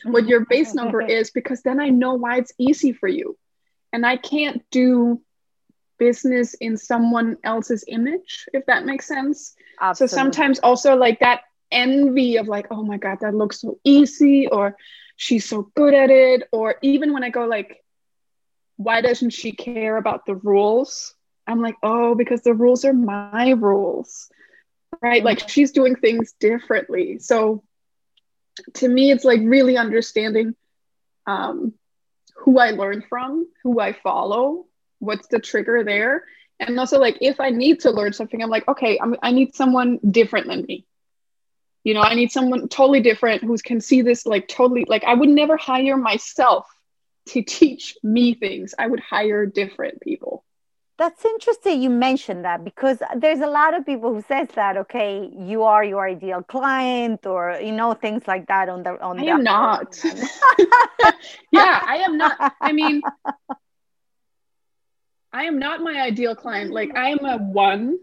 what 0.04 0.28
your 0.28 0.46
base 0.46 0.74
number 0.74 1.02
is 1.02 1.32
because 1.32 1.62
then 1.62 1.80
I 1.80 1.90
know 1.90 2.14
why 2.14 2.38
it's 2.38 2.54
easy 2.58 2.94
for 2.94 3.08
you. 3.08 3.38
And 3.94 4.06
I 4.06 4.18
can't 4.18 4.64
do 4.72 5.22
business 5.98 6.54
in 6.56 6.78
someone 6.78 7.38
else's 7.44 7.86
image, 7.88 8.48
if 8.54 8.66
that 8.66 8.86
makes 8.86 9.08
sense. 9.08 9.56
Absolutely. 9.80 10.10
So 10.10 10.16
sometimes 10.16 10.60
also 10.60 10.96
like 10.96 11.20
that 11.20 11.42
envy 11.72 12.38
of 12.38 12.48
like, 12.48 12.68
oh 12.72 12.84
my 12.84 12.98
God, 12.98 13.20
that 13.22 13.34
looks 13.34 13.62
so 13.62 13.80
easy, 13.84 14.48
or 14.48 14.75
she's 15.15 15.45
so 15.45 15.72
good 15.75 15.93
at 15.93 16.10
it. 16.10 16.43
Or 16.51 16.75
even 16.81 17.13
when 17.13 17.24
I 17.24 17.29
go 17.29 17.45
like, 17.45 17.84
why 18.77 19.01
doesn't 19.01 19.31
she 19.31 19.51
care 19.51 19.98
about 19.98 20.25
the 20.25 20.36
rules? 20.36 21.15
I'm 21.48 21.62
like, 21.62 21.75
oh, 21.84 22.15
because 22.15 22.41
the 22.41 22.53
rules 22.53 22.86
are 22.86 22.93
my 22.93 23.51
rules. 23.51 24.29
Right. 25.01 25.24
Like 25.24 25.50
she's 25.50 25.72
doing 25.72 25.95
things 25.95 26.34
differently. 26.39 27.19
So 27.19 27.63
to 28.75 28.88
me, 28.88 29.12
it's 29.12 29.25
like 29.25 29.41
really 29.43 29.77
understanding 29.77 30.55
um, 31.27 31.74
who 32.38 32.60
I 32.60 32.72
learn 32.72 33.03
from, 33.07 33.48
who 33.63 33.79
I 33.79 33.93
follow, 33.93 34.65
what's 35.00 35.27
the 35.27 35.39
trigger 35.39 35.84
there. 35.84 36.24
And 36.60 36.79
also, 36.79 37.00
like, 37.00 37.17
if 37.19 37.41
I 37.41 37.50
need 37.50 37.81
to 37.81 37.91
learn 37.91 38.13
something, 38.13 38.41
I'm 38.41 38.50
like, 38.50 38.67
okay, 38.67 38.98
I'm, 39.01 39.15
I 39.22 39.31
need 39.31 39.55
someone 39.55 40.00
different 40.10 40.48
than 40.48 40.63
me. 40.65 40.86
You 41.86 41.94
know, 41.94 42.01
I 42.01 42.15
need 42.15 42.32
someone 42.32 42.68
totally 42.68 43.00
different 43.00 43.44
who 43.44 43.56
can 43.60 43.80
see 43.80 44.01
this, 44.01 44.25
like, 44.25 44.50
totally. 44.50 44.86
Like, 44.89 45.06
I 45.06 45.13
would 45.13 45.30
never 45.30 45.56
hire 45.56 45.96
myself 45.96 46.68
to 47.27 47.42
teach 47.42 47.96
me 48.04 48.34
things, 48.34 48.75
I 48.77 48.88
would 48.88 49.00
hire 49.00 49.46
different 49.46 50.01
people. 50.01 50.44
That's 50.98 51.25
interesting 51.25 51.82
you 51.82 51.89
mentioned 51.89 52.46
that 52.46 52.63
because 52.63 53.00
there's 53.18 53.42
a 53.42 53.48
lot 53.48 53.74
of 53.74 53.86
people 53.86 54.13
who 54.13 54.22
says 54.22 54.48
that 54.56 54.77
okay 54.77 55.30
you 55.38 55.63
are 55.63 55.84
your 55.84 56.08
ideal 56.08 56.42
client 56.42 57.25
or 57.25 57.60
you 57.62 57.74
know 57.74 57.94
things 57.94 58.25
like 58.27 58.48
that 58.48 58.70
on 58.70 58.84
the 58.84 59.01
on 59.04 59.20
I 59.20 59.25
am 59.25 59.44
not. 59.44 60.01
yeah 61.51 61.82
I 61.86 61.98
am 61.98 62.18
not. 62.18 62.54
I 62.62 62.72
mean 62.72 63.01
I 65.34 65.44
am 65.44 65.60
not 65.60 65.82
my 65.82 66.00
ideal 66.00 66.34
client. 66.34 66.72
Like 66.72 66.96
I 66.96 67.10
am 67.10 67.25
a 67.25 67.38
one 67.39 68.00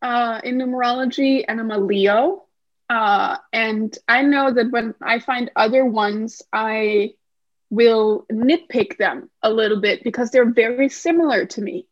uh, 0.00 0.40
in 0.44 0.58
numerology 0.58 1.44
and 1.48 1.58
I'm 1.58 1.72
a 1.72 1.78
Leo 1.78 2.44
uh, 2.88 3.36
and 3.52 3.96
I 4.08 4.22
know 4.22 4.52
that 4.52 4.70
when 4.70 4.94
I 5.02 5.18
find 5.18 5.50
other 5.56 5.84
ones 5.84 6.42
I 6.52 7.14
will 7.70 8.26
nitpick 8.32 8.96
them 8.96 9.30
a 9.42 9.50
little 9.50 9.80
bit 9.80 10.02
because 10.02 10.30
they're 10.30 10.50
very 10.50 10.88
similar 10.88 11.44
to 11.46 11.60
me 11.60 11.86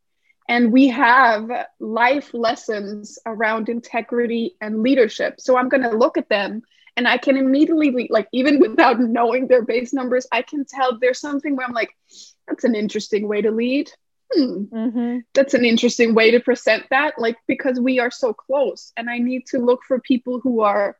and 0.48 0.72
we 0.72 0.88
have 0.88 1.50
life 1.80 2.32
lessons 2.32 3.18
around 3.26 3.68
integrity 3.68 4.56
and 4.60 4.82
leadership. 4.82 5.40
So 5.40 5.56
I'm 5.56 5.68
going 5.68 5.82
to 5.82 5.96
look 5.96 6.16
at 6.16 6.28
them 6.28 6.62
and 6.96 7.06
I 7.06 7.18
can 7.18 7.36
immediately, 7.36 8.08
like, 8.10 8.28
even 8.32 8.60
without 8.60 9.00
knowing 9.00 9.48
their 9.48 9.62
base 9.62 9.92
numbers, 9.92 10.26
I 10.32 10.42
can 10.42 10.64
tell 10.64 10.98
there's 10.98 11.20
something 11.20 11.56
where 11.56 11.66
I'm 11.66 11.74
like, 11.74 11.90
that's 12.48 12.64
an 12.64 12.74
interesting 12.74 13.28
way 13.28 13.42
to 13.42 13.50
lead. 13.50 13.90
Hmm. 14.32 14.64
Mm-hmm. 14.64 15.18
That's 15.34 15.54
an 15.54 15.64
interesting 15.64 16.14
way 16.14 16.32
to 16.32 16.40
present 16.40 16.84
that, 16.90 17.14
like, 17.18 17.36
because 17.46 17.78
we 17.78 18.00
are 18.00 18.10
so 18.10 18.32
close. 18.32 18.92
And 18.96 19.08
I 19.08 19.18
need 19.18 19.46
to 19.48 19.58
look 19.58 19.80
for 19.86 20.00
people 20.00 20.40
who 20.40 20.62
are 20.62 20.96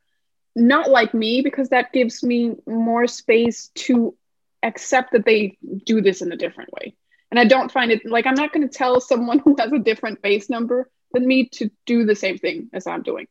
not 0.54 0.90
like 0.90 1.12
me 1.12 1.42
because 1.42 1.68
that 1.70 1.92
gives 1.92 2.22
me 2.22 2.54
more 2.66 3.06
space 3.06 3.70
to 3.74 4.16
accept 4.62 5.12
that 5.12 5.24
they 5.24 5.58
do 5.84 6.00
this 6.00 6.22
in 6.22 6.32
a 6.32 6.36
different 6.36 6.72
way. 6.72 6.94
And 7.30 7.38
I 7.38 7.44
don't 7.44 7.70
find 7.70 7.90
it 7.90 8.06
like 8.06 8.26
I'm 8.26 8.34
not 8.34 8.52
going 8.52 8.66
to 8.66 8.74
tell 8.74 9.00
someone 9.00 9.38
who 9.44 9.56
has 9.58 9.72
a 9.72 9.78
different 9.78 10.22
base 10.22 10.48
number 10.48 10.88
than 11.12 11.26
me 11.26 11.48
to 11.54 11.70
do 11.84 12.04
the 12.04 12.14
same 12.14 12.38
thing 12.38 12.70
as 12.72 12.86
I'm 12.86 13.02
doing. 13.02 13.26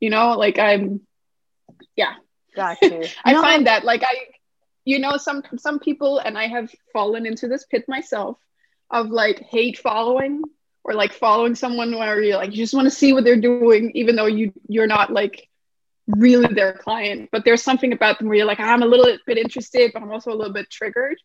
You 0.00 0.10
know, 0.10 0.36
like 0.36 0.58
I'm, 0.58 1.00
yeah. 1.96 2.14
Gotcha. 2.54 3.08
I 3.24 3.32
no. 3.32 3.42
find 3.42 3.66
that 3.66 3.84
like 3.84 4.02
I, 4.04 4.14
you 4.84 4.98
know, 4.98 5.16
some 5.16 5.42
some 5.56 5.78
people, 5.78 6.18
and 6.18 6.36
I 6.36 6.48
have 6.48 6.74
fallen 6.92 7.24
into 7.24 7.48
this 7.48 7.64
pit 7.64 7.84
myself 7.88 8.36
of 8.92 9.08
like 9.08 9.40
hate 9.40 9.78
following 9.78 10.42
or 10.84 10.94
like 10.94 11.12
following 11.12 11.54
someone 11.54 11.96
where 11.96 12.22
you 12.22 12.36
like 12.36 12.50
you 12.50 12.58
just 12.58 12.74
want 12.74 12.86
to 12.86 12.90
see 12.90 13.12
what 13.12 13.24
they're 13.24 13.40
doing, 13.40 13.90
even 13.94 14.16
though 14.16 14.26
you 14.26 14.52
you're 14.68 14.86
not 14.86 15.12
like 15.12 15.48
really 16.06 16.52
their 16.52 16.74
client. 16.74 17.30
But 17.32 17.44
there's 17.44 17.62
something 17.62 17.92
about 17.92 18.18
them 18.18 18.28
where 18.28 18.36
you're 18.36 18.46
like, 18.46 18.60
I'm 18.60 18.82
a 18.82 18.86
little 18.86 19.16
bit 19.26 19.38
interested, 19.38 19.92
but 19.92 20.02
I'm 20.02 20.12
also 20.12 20.32
a 20.32 20.36
little 20.36 20.52
bit 20.52 20.70
triggered 20.70 21.16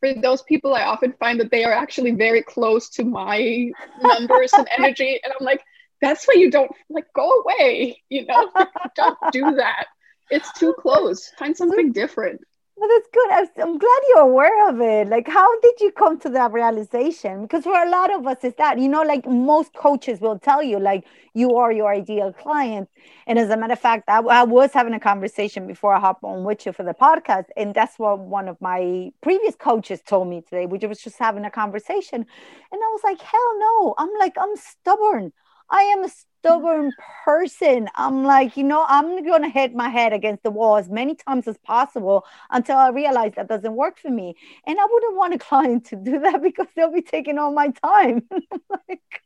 for 0.00 0.20
those 0.20 0.42
people, 0.42 0.74
I 0.74 0.82
often 0.82 1.14
find 1.18 1.40
that 1.40 1.50
they 1.50 1.64
are 1.64 1.72
actually 1.72 2.12
very 2.12 2.42
close 2.42 2.90
to 2.90 3.04
my 3.04 3.70
numbers 4.02 4.52
and 4.52 4.68
energy. 4.78 5.20
And 5.22 5.32
I'm 5.32 5.44
like, 5.44 5.62
that's 6.00 6.26
why 6.26 6.34
you 6.34 6.50
don't 6.50 6.70
like 6.90 7.06
go 7.14 7.30
away, 7.40 8.02
you 8.08 8.26
know, 8.26 8.50
don't 8.94 9.18
do 9.32 9.54
that. 9.56 9.86
It's 10.30 10.52
too 10.52 10.74
close. 10.78 11.32
Find 11.38 11.56
something 11.56 11.92
different. 11.92 12.42
Well, 12.78 12.90
that's 12.90 13.08
good. 13.10 13.64
I'm 13.64 13.78
glad 13.78 14.00
you're 14.10 14.20
aware 14.20 14.68
of 14.68 14.78
it. 14.82 15.08
Like, 15.08 15.26
how 15.28 15.60
did 15.60 15.80
you 15.80 15.90
come 15.92 16.18
to 16.20 16.28
that 16.30 16.52
realization? 16.52 17.42
Because 17.42 17.64
for 17.64 17.72
a 17.72 17.88
lot 17.88 18.14
of 18.14 18.26
us, 18.26 18.36
it's 18.42 18.58
that, 18.58 18.78
you 18.78 18.86
know, 18.86 19.00
like 19.02 19.26
most 19.26 19.72
coaches 19.72 20.20
will 20.20 20.38
tell 20.38 20.62
you, 20.62 20.78
like, 20.78 21.06
you 21.32 21.56
are 21.56 21.72
your 21.72 21.90
ideal 21.90 22.34
client. 22.34 22.90
And 23.26 23.38
as 23.38 23.48
a 23.48 23.56
matter 23.56 23.72
of 23.72 23.80
fact, 23.80 24.04
I, 24.08 24.18
I 24.18 24.42
was 24.44 24.74
having 24.74 24.92
a 24.92 25.00
conversation 25.00 25.66
before 25.66 25.94
I 25.94 26.00
hop 26.00 26.22
on 26.22 26.44
with 26.44 26.66
you 26.66 26.72
for 26.72 26.82
the 26.82 26.92
podcast. 26.92 27.46
And 27.56 27.74
that's 27.74 27.98
what 27.98 28.18
one 28.18 28.46
of 28.46 28.60
my 28.60 29.10
previous 29.22 29.54
coaches 29.56 30.02
told 30.06 30.28
me 30.28 30.42
today, 30.42 30.66
which 30.66 30.84
was 30.84 31.00
just 31.00 31.18
having 31.18 31.46
a 31.46 31.50
conversation. 31.50 32.16
And 32.20 32.26
I 32.72 32.88
was 32.92 33.00
like, 33.04 33.20
hell 33.22 33.58
no. 33.58 33.94
I'm 33.96 34.10
like, 34.18 34.34
I'm 34.38 34.54
stubborn. 34.56 35.32
I 35.70 35.80
am 35.82 36.04
a 36.04 36.08
stubborn 36.46 36.92
person. 37.24 37.88
I'm 37.94 38.24
like, 38.24 38.56
you 38.56 38.64
know, 38.64 38.84
I'm 38.86 39.24
going 39.24 39.42
to 39.42 39.48
hit 39.48 39.74
my 39.74 39.88
head 39.88 40.12
against 40.12 40.42
the 40.42 40.50
wall 40.50 40.76
as 40.76 40.88
many 40.88 41.14
times 41.14 41.48
as 41.48 41.56
possible 41.58 42.24
until 42.50 42.76
I 42.76 42.90
realize 42.90 43.32
that 43.36 43.48
doesn't 43.48 43.74
work 43.74 43.98
for 43.98 44.10
me. 44.10 44.36
And 44.66 44.78
I 44.78 44.86
wouldn't 44.90 45.16
want 45.16 45.34
a 45.34 45.38
client 45.38 45.86
to 45.86 45.96
do 45.96 46.20
that 46.20 46.42
because 46.42 46.66
they'll 46.74 46.92
be 46.92 47.02
taking 47.02 47.38
all 47.38 47.52
my 47.52 47.70
time. 47.70 48.22
like, 48.30 49.22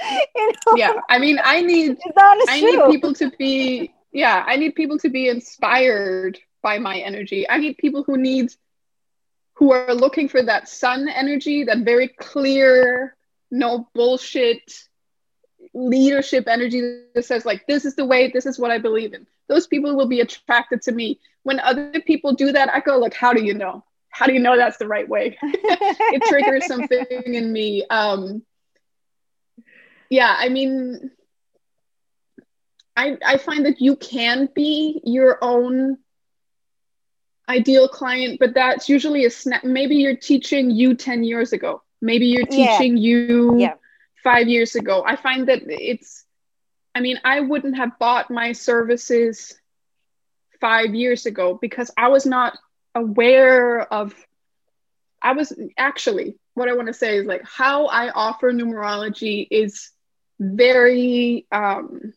you 0.36 0.52
know? 0.66 0.76
Yeah, 0.76 0.94
I 1.08 1.18
mean, 1.18 1.38
I 1.42 1.62
need 1.62 1.98
I 2.48 2.60
need 2.60 2.80
people 2.90 3.14
to 3.14 3.30
be 3.30 3.92
yeah, 4.12 4.44
I 4.46 4.56
need 4.56 4.74
people 4.74 4.98
to 4.98 5.08
be 5.08 5.28
inspired 5.28 6.38
by 6.62 6.78
my 6.78 6.98
energy. 6.98 7.48
I 7.48 7.58
need 7.58 7.78
people 7.78 8.04
who 8.04 8.18
need 8.18 8.52
who 9.54 9.72
are 9.72 9.94
looking 9.94 10.28
for 10.28 10.42
that 10.42 10.68
sun 10.68 11.08
energy, 11.08 11.64
that 11.64 11.78
very 11.78 12.08
clear, 12.08 13.16
no 13.50 13.88
bullshit 13.94 14.62
leadership 15.74 16.46
energy 16.48 17.02
that 17.14 17.24
says 17.24 17.46
like 17.46 17.66
this 17.66 17.84
is 17.84 17.96
the 17.96 18.04
way 18.04 18.30
this 18.30 18.46
is 18.46 18.58
what 18.58 18.70
i 18.70 18.78
believe 18.78 19.14
in. 19.14 19.26
Those 19.48 19.66
people 19.66 19.96
will 19.96 20.08
be 20.08 20.20
attracted 20.20 20.82
to 20.82 20.92
me. 20.92 21.20
When 21.42 21.58
other 21.60 22.00
people 22.06 22.34
do 22.34 22.52
that 22.52 22.70
i 22.70 22.80
go 22.80 22.98
like 22.98 23.14
how 23.14 23.32
do 23.32 23.42
you 23.42 23.54
know? 23.54 23.84
How 24.10 24.26
do 24.26 24.34
you 24.34 24.40
know 24.40 24.56
that's 24.56 24.76
the 24.76 24.88
right 24.88 25.08
way? 25.08 25.38
It 25.42 26.22
triggers 26.24 26.66
something 26.66 27.06
in 27.24 27.52
me. 27.52 27.84
Um 27.88 28.42
yeah 30.10 30.36
i 30.38 30.50
mean 30.50 31.10
i 32.94 33.16
i 33.24 33.38
find 33.38 33.64
that 33.64 33.80
you 33.80 33.96
can 33.96 34.46
be 34.54 35.00
your 35.04 35.38
own 35.40 35.96
ideal 37.48 37.88
client 37.88 38.38
but 38.38 38.52
that's 38.52 38.90
usually 38.90 39.24
a 39.24 39.30
snap 39.30 39.64
maybe 39.64 39.96
you're 39.96 40.16
teaching 40.16 40.70
you 40.70 40.94
10 40.94 41.24
years 41.24 41.52
ago. 41.52 41.82
Maybe 42.02 42.26
you're 42.26 42.46
teaching 42.46 42.96
yeah. 42.98 43.08
you 43.08 43.58
yeah 43.58 43.74
five 44.22 44.48
years 44.48 44.74
ago. 44.74 45.02
I 45.06 45.16
find 45.16 45.48
that 45.48 45.62
it's, 45.66 46.24
I 46.94 47.00
mean, 47.00 47.18
I 47.24 47.40
wouldn't 47.40 47.76
have 47.76 47.98
bought 47.98 48.30
my 48.30 48.52
services 48.52 49.54
five 50.60 50.94
years 50.94 51.26
ago 51.26 51.58
because 51.60 51.90
I 51.96 52.08
was 52.08 52.26
not 52.26 52.56
aware 52.94 53.80
of, 53.80 54.14
I 55.20 55.32
was 55.32 55.52
actually, 55.76 56.36
what 56.54 56.68
I 56.68 56.74
want 56.74 56.88
to 56.88 56.94
say 56.94 57.16
is 57.18 57.26
like 57.26 57.42
how 57.44 57.86
I 57.86 58.10
offer 58.10 58.52
numerology 58.52 59.46
is 59.50 59.90
very, 60.38 61.46
um, 61.50 62.12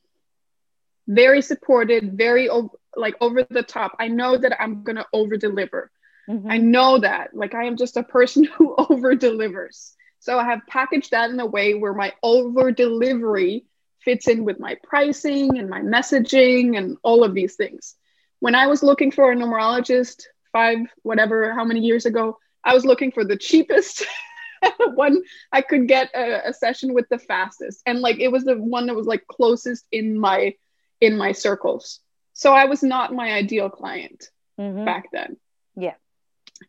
very 1.08 1.42
supported, 1.42 2.18
very 2.18 2.50
like 2.96 3.16
over 3.22 3.44
the 3.44 3.64
top. 3.64 3.96
I 4.00 4.08
know 4.08 4.38
that 4.38 4.62
I'm 4.62 4.84
going 4.84 4.96
to 4.96 5.08
over 5.14 5.38
deliver. 5.38 5.92
Mm-hmm. 6.30 6.50
I 6.50 6.58
know 6.58 7.00
that. 7.00 7.36
Like 7.36 7.54
I 7.54 7.66
am 7.66 7.78
just 7.78 7.98
a 7.98 8.04
person 8.04 8.44
who 8.58 8.76
over 8.78 9.16
delivers. 9.16 9.96
So 10.25 10.39
I 10.39 10.46
have 10.46 10.65
packaged 10.65 11.12
that 11.12 11.29
in 11.29 11.39
a 11.39 11.46
way 11.46 11.75
where 11.75 11.94
my 11.94 12.12
over 12.24 12.72
delivery 12.72 13.65
fits 14.00 14.27
in 14.27 14.44
with 14.44 14.60
my 14.60 14.75
pricing 14.84 15.60
and 15.60 15.70
my 15.70 15.82
messaging 15.82 16.75
and 16.75 16.98
all 17.03 17.24
of 17.24 17.36
these 17.36 17.53
things. 17.53 17.94
When 18.39 18.55
I 18.55 18.65
was 18.65 18.82
looking 18.82 19.12
for 19.12 19.32
a 19.32 19.36
numerologist 19.36 20.24
five, 20.51 20.79
whatever, 21.03 21.53
how 21.53 21.63
many 21.63 21.82
years 21.82 22.08
ago, 22.08 22.39
I 22.63 22.74
was 22.74 22.86
looking 22.86 23.12
for 23.12 23.24
the 23.24 23.38
cheapest 23.38 24.03
one 24.96 25.22
I 25.51 25.62
could 25.62 25.88
get 25.88 26.10
a, 26.15 26.50
a, 26.50 26.53
session 26.53 26.96
with 26.96 27.08
the 27.10 27.20
fastest. 27.20 27.84
And 27.86 28.00
like 28.00 28.20
it 28.20 28.32
was 28.32 28.46
the 28.46 28.55
one 28.55 28.88
that 28.88 28.96
was 28.96 29.05
like 29.05 29.27
closest 29.27 29.86
in 29.91 30.17
my 30.17 30.55
in 31.01 31.20
my 31.20 31.34
circles. 31.34 32.00
So 32.34 32.51
I 32.51 32.65
was 32.65 32.82
not 32.82 33.13
my 33.13 33.32
ideal 33.32 33.70
client 33.70 34.32
mm-hmm. 34.60 34.86
back 34.86 35.12
then. 35.12 35.38
Yeah. 35.75 35.94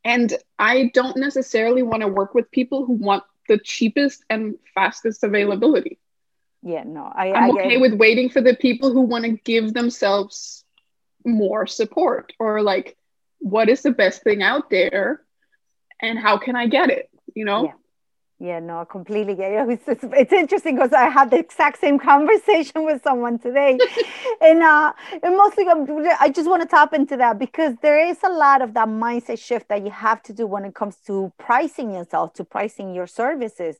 And 0.05 0.37
I 0.59 0.91
don't 0.93 1.17
necessarily 1.17 1.83
want 1.83 2.03
to 2.03 2.09
work 2.09 2.35
with 2.35 2.51
people 2.51 2.85
who 2.85 2.93
want 2.93 3.25
the 3.49 3.59
cheapest 3.59 4.25
and 4.29 4.57
fastest 4.75 5.25
availability. 5.25 5.99
Yeah, 6.63 6.83
no, 6.85 7.05
I, 7.05 7.33
I'm 7.33 7.45
I, 7.45 7.61
okay 7.61 7.77
I, 7.77 7.79
with 7.79 7.95
waiting 7.95 8.29
for 8.29 8.41
the 8.41 8.55
people 8.55 8.93
who 8.93 9.03
want 9.03 9.25
to 9.25 9.33
give 9.33 9.73
themselves 9.73 10.65
more 11.25 11.67
support 11.67 12.33
or 12.39 12.63
like, 12.63 12.97
what 13.39 13.69
is 13.69 13.83
the 13.83 13.93
best 13.93 14.23
thing 14.23 14.43
out 14.43 14.71
there 14.71 15.23
and 16.01 16.19
how 16.19 16.39
can 16.39 16.57
I 16.57 16.67
get 16.67 16.91
it? 16.91 17.11
You 17.35 17.45
know? 17.45 17.65
Yeah. 17.65 17.73
Yeah, 18.39 18.61
no, 18.61 18.85
completely 18.85 19.35
get 19.35 19.53
it. 19.53 19.69
It's, 19.71 19.89
it's, 19.89 20.05
it's 20.13 20.33
interesting 20.33 20.75
because 20.75 20.93
I 20.93 21.09
had 21.09 21.31
the 21.31 21.39
exact 21.39 21.81
same 21.81 21.99
conversation 22.13 22.85
with 22.85 23.03
someone 23.03 23.39
today, 23.39 23.79
and 24.43 24.63
uh, 24.63 24.93
and 25.23 25.37
mostly 25.37 25.67
um, 25.69 25.87
I 26.21 26.29
just 26.29 26.49
want 26.49 26.63
to 26.63 26.69
tap 26.69 26.93
into 26.93 27.17
that 27.17 27.39
because 27.39 27.75
there 27.81 27.99
is 28.07 28.19
a 28.23 28.29
lot 28.29 28.61
of 28.61 28.75
that 28.75 28.89
mindset 28.89 29.39
shift 29.39 29.69
that 29.69 29.83
you 29.85 29.91
have 29.91 30.23
to 30.25 30.35
do 30.35 30.47
when 30.47 30.65
it 30.67 30.75
comes 30.75 30.97
to 31.07 31.33
pricing 31.39 31.93
yourself, 31.93 32.35
to 32.35 32.45
pricing 32.45 32.95
your 32.95 33.07
services. 33.07 33.77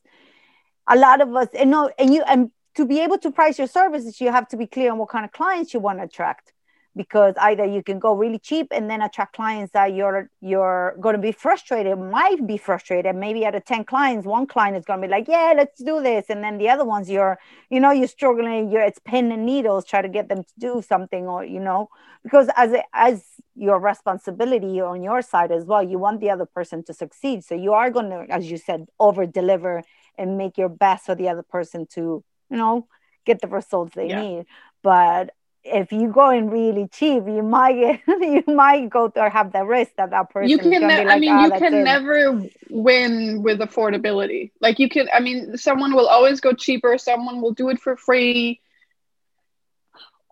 A 0.87 0.95
lot 0.95 1.21
of 1.21 1.35
us, 1.35 1.49
and 1.53 1.69
no, 1.69 1.91
and 1.99 2.13
you, 2.13 2.23
and 2.23 2.49
to 2.75 2.85
be 2.85 2.99
able 3.01 3.19
to 3.19 3.31
price 3.31 3.59
your 3.59 3.67
services, 3.67 4.19
you 4.19 4.31
have 4.31 4.47
to 4.49 4.57
be 4.57 4.65
clear 4.65 4.91
on 4.91 4.97
what 4.97 5.09
kind 5.09 5.25
of 5.25 5.31
clients 5.31 5.73
you 5.73 5.79
want 5.79 5.99
to 5.99 6.05
attract 6.05 6.53
because 6.97 7.35
either 7.39 7.63
you 7.63 7.83
can 7.83 7.99
go 7.99 8.13
really 8.13 8.39
cheap 8.39 8.67
and 8.71 8.89
then 8.89 9.01
attract 9.01 9.35
clients 9.35 9.71
that 9.71 9.93
you're 9.93 10.29
you're 10.41 10.97
going 10.99 11.15
to 11.15 11.21
be 11.21 11.31
frustrated 11.31 11.97
might 11.97 12.45
be 12.45 12.57
frustrated. 12.57 13.15
Maybe 13.15 13.45
out 13.45 13.55
of 13.55 13.63
10 13.63 13.85
clients 13.85 14.25
one 14.25 14.47
client 14.47 14.75
is 14.75 14.83
going 14.83 15.01
to 15.01 15.07
be 15.07 15.11
like 15.11 15.27
yeah 15.27 15.53
let's 15.55 15.81
do 15.81 16.01
this. 16.01 16.25
And 16.29 16.43
then 16.43 16.57
the 16.57 16.69
other 16.69 16.83
ones 16.83 17.09
you're 17.09 17.37
you 17.69 17.79
know 17.79 17.91
you're 17.91 18.07
struggling 18.07 18.71
you're 18.71 18.81
it's 18.81 18.99
pin 18.99 19.31
and 19.31 19.45
needles 19.45 19.85
try 19.85 20.01
to 20.01 20.09
get 20.09 20.27
them 20.27 20.43
to 20.43 20.53
do 20.57 20.81
something 20.81 21.27
or 21.27 21.45
you 21.45 21.59
know 21.59 21.89
because 22.23 22.49
as 22.57 22.73
a, 22.73 22.83
as 22.93 23.23
your 23.55 23.79
responsibility 23.79 24.81
on 24.81 25.03
your 25.03 25.21
side 25.21 25.51
as 25.51 25.63
well 25.63 25.83
you 25.83 25.99
want 25.99 26.19
the 26.19 26.31
other 26.31 26.45
person 26.45 26.83
to 26.85 26.93
succeed. 26.93 27.43
So 27.43 27.55
you 27.55 27.73
are 27.73 27.91
going 27.91 28.09
to 28.09 28.25
as 28.29 28.49
you 28.49 28.57
said 28.57 28.87
over 28.99 29.25
deliver 29.25 29.83
and 30.17 30.37
make 30.37 30.57
your 30.57 30.69
best 30.69 31.05
for 31.05 31.15
the 31.15 31.29
other 31.29 31.43
person 31.43 31.85
to 31.91 32.23
you 32.49 32.57
know 32.57 32.87
get 33.25 33.41
the 33.41 33.47
results 33.47 33.93
they 33.93 34.09
yeah. 34.09 34.21
need. 34.21 34.45
But 34.81 35.31
if 35.67 35.91
you 35.91 36.11
go 36.11 36.29
in 36.29 36.49
really 36.49 36.87
cheap, 36.87 37.23
you 37.27 37.43
might 37.43 37.73
get, 37.73 38.01
you 38.07 38.43
might 38.47 38.89
go 38.89 39.09
to 39.09 39.21
or 39.21 39.29
have 39.29 39.51
the 39.51 39.63
risk 39.63 39.91
that 39.97 40.11
that 40.11 40.29
person. 40.29 40.49
You 40.49 40.57
can, 40.57 40.69
ne- 40.69 40.79
like, 40.79 41.07
I 41.07 41.19
mean, 41.19 41.31
oh, 41.31 41.45
you 41.45 41.51
can 41.51 41.73
it. 41.73 41.83
never 41.83 42.43
win 42.69 43.43
with 43.43 43.59
affordability. 43.59 44.51
Like 44.61 44.79
you 44.79 44.89
can, 44.89 45.07
I 45.13 45.19
mean, 45.19 45.57
someone 45.57 45.93
will 45.93 46.07
always 46.07 46.39
go 46.39 46.53
cheaper. 46.53 46.97
Someone 46.97 47.41
will 47.41 47.53
do 47.53 47.69
it 47.69 47.79
for 47.79 47.95
free. 47.95 48.61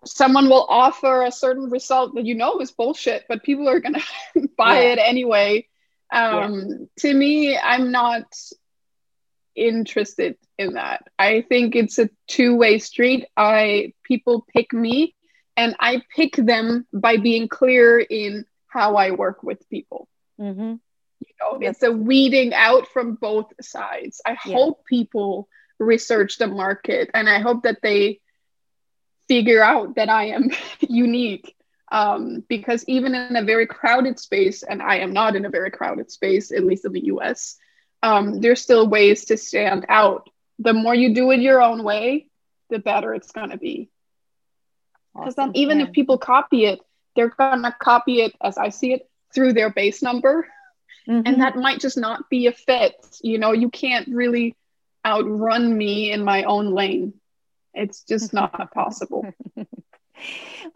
Someone 0.05 0.49
will 0.49 0.65
offer 0.69 1.23
a 1.23 1.31
certain 1.31 1.69
result 1.69 2.15
that 2.15 2.25
you 2.25 2.35
know 2.35 2.59
is 2.59 2.71
bullshit, 2.71 3.25
but 3.27 3.43
people 3.43 3.67
are 3.67 3.79
gonna 3.79 4.01
buy 4.57 4.81
yeah. 4.81 4.93
it 4.93 4.99
anyway. 4.99 5.67
Um, 6.13 6.53
yeah. 6.53 6.75
To 6.99 7.13
me, 7.13 7.57
I'm 7.57 7.91
not 7.91 8.25
interested 9.55 10.37
in 10.57 10.73
that. 10.73 11.07
I 11.17 11.41
think 11.41 11.75
it's 11.75 11.97
a 11.97 12.09
two-way 12.27 12.79
street. 12.79 13.25
I 13.35 13.93
people 14.03 14.45
pick 14.53 14.73
me 14.73 15.14
and 15.57 15.75
I 15.79 16.03
pick 16.15 16.35
them 16.35 16.85
by 16.93 17.17
being 17.17 17.47
clear 17.47 17.99
in 17.99 18.45
how 18.67 18.95
I 18.95 19.11
work 19.11 19.43
with 19.43 19.67
people. 19.69 20.07
Mm-hmm. 20.39 20.75
You 21.19 21.33
know, 21.39 21.59
it's 21.61 21.81
a 21.83 21.91
weeding 21.91 22.53
out 22.53 22.87
from 22.87 23.15
both 23.15 23.51
sides. 23.61 24.21
I 24.25 24.31
yeah. 24.45 24.55
hope 24.55 24.85
people 24.85 25.47
research 25.79 26.37
the 26.37 26.47
market 26.47 27.09
and 27.13 27.29
I 27.29 27.39
hope 27.39 27.63
that 27.63 27.81
they 27.81 28.19
figure 29.27 29.63
out 29.63 29.95
that 29.95 30.09
I 30.09 30.27
am 30.27 30.51
unique. 30.79 31.55
Um, 31.91 32.43
because 32.49 32.83
even 32.87 33.13
in 33.13 33.35
a 33.35 33.43
very 33.43 33.67
crowded 33.67 34.19
space, 34.19 34.63
and 34.63 34.81
I 34.81 34.97
am 34.97 35.13
not 35.13 35.35
in 35.35 35.45
a 35.45 35.49
very 35.49 35.69
crowded 35.69 36.11
space, 36.11 36.51
at 36.51 36.65
least 36.65 36.83
in 36.83 36.91
the 36.91 37.05
US, 37.05 37.57
um, 38.01 38.41
there's 38.41 38.61
still 38.61 38.87
ways 38.87 39.25
to 39.25 39.37
stand 39.37 39.85
out. 39.87 40.29
The 40.59 40.73
more 40.73 40.95
you 40.95 41.13
do 41.13 41.31
it 41.31 41.39
your 41.39 41.61
own 41.61 41.83
way, 41.83 42.27
the 42.69 42.79
better 42.79 43.13
it's 43.13 43.31
going 43.31 43.51
to 43.51 43.57
be 43.57 43.89
because 45.15 45.33
awesome. 45.33 45.51
then 45.51 45.57
even 45.57 45.79
yeah. 45.79 45.85
if 45.85 45.91
people 45.91 46.17
copy 46.17 46.65
it 46.65 46.79
they're 47.15 47.29
gonna 47.29 47.75
copy 47.79 48.21
it 48.21 48.33
as 48.41 48.57
i 48.57 48.69
see 48.69 48.93
it 48.93 49.09
through 49.33 49.53
their 49.53 49.69
base 49.69 50.01
number 50.01 50.47
mm-hmm. 51.07 51.21
and 51.25 51.41
that 51.41 51.55
might 51.55 51.79
just 51.79 51.97
not 51.97 52.29
be 52.29 52.47
a 52.47 52.51
fit 52.51 52.93
you 53.21 53.37
know 53.37 53.51
you 53.51 53.69
can't 53.69 54.07
really 54.07 54.55
outrun 55.05 55.77
me 55.77 56.11
in 56.11 56.23
my 56.23 56.43
own 56.43 56.71
lane 56.71 57.13
it's 57.73 58.03
just 58.03 58.33
not 58.33 58.71
possible 58.73 59.25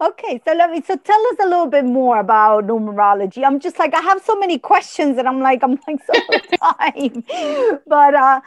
okay 0.00 0.40
so 0.46 0.52
let 0.52 0.70
me 0.70 0.82
so 0.82 0.96
tell 0.96 1.26
us 1.28 1.36
a 1.40 1.46
little 1.46 1.66
bit 1.66 1.84
more 1.84 2.20
about 2.20 2.66
numerology 2.66 3.44
i'm 3.44 3.58
just 3.58 3.78
like 3.78 3.94
i 3.94 4.00
have 4.00 4.22
so 4.22 4.36
many 4.38 4.58
questions 4.58 5.18
and 5.18 5.26
i'm 5.26 5.40
like 5.40 5.62
i'm 5.62 5.78
like 5.86 5.98
so 6.04 6.12
time 6.62 7.24
but 7.86 8.14
uh 8.14 8.40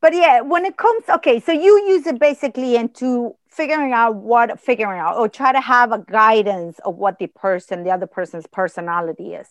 but 0.00 0.12
yeah 0.14 0.40
when 0.40 0.64
it 0.64 0.76
comes 0.76 1.02
okay 1.08 1.40
so 1.40 1.50
you 1.50 1.88
use 1.88 2.06
it 2.06 2.18
basically 2.18 2.76
into 2.76 3.34
figuring 3.54 3.92
out 3.92 4.16
what 4.16 4.60
figuring 4.60 4.98
out 4.98 5.16
or 5.16 5.28
try 5.28 5.52
to 5.52 5.60
have 5.60 5.92
a 5.92 5.98
guidance 5.98 6.78
of 6.84 6.96
what 6.96 7.18
the 7.18 7.26
person 7.26 7.84
the 7.84 7.90
other 7.90 8.06
person's 8.06 8.46
personality 8.46 9.34
is 9.34 9.48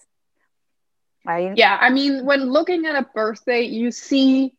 right? 1.26 1.58
Yeah 1.58 1.78
i 1.80 1.90
mean 1.90 2.26
when 2.26 2.52
looking 2.52 2.86
at 2.86 2.96
a 2.96 3.08
birthday 3.14 3.62
you 3.62 3.92
see 3.92 4.54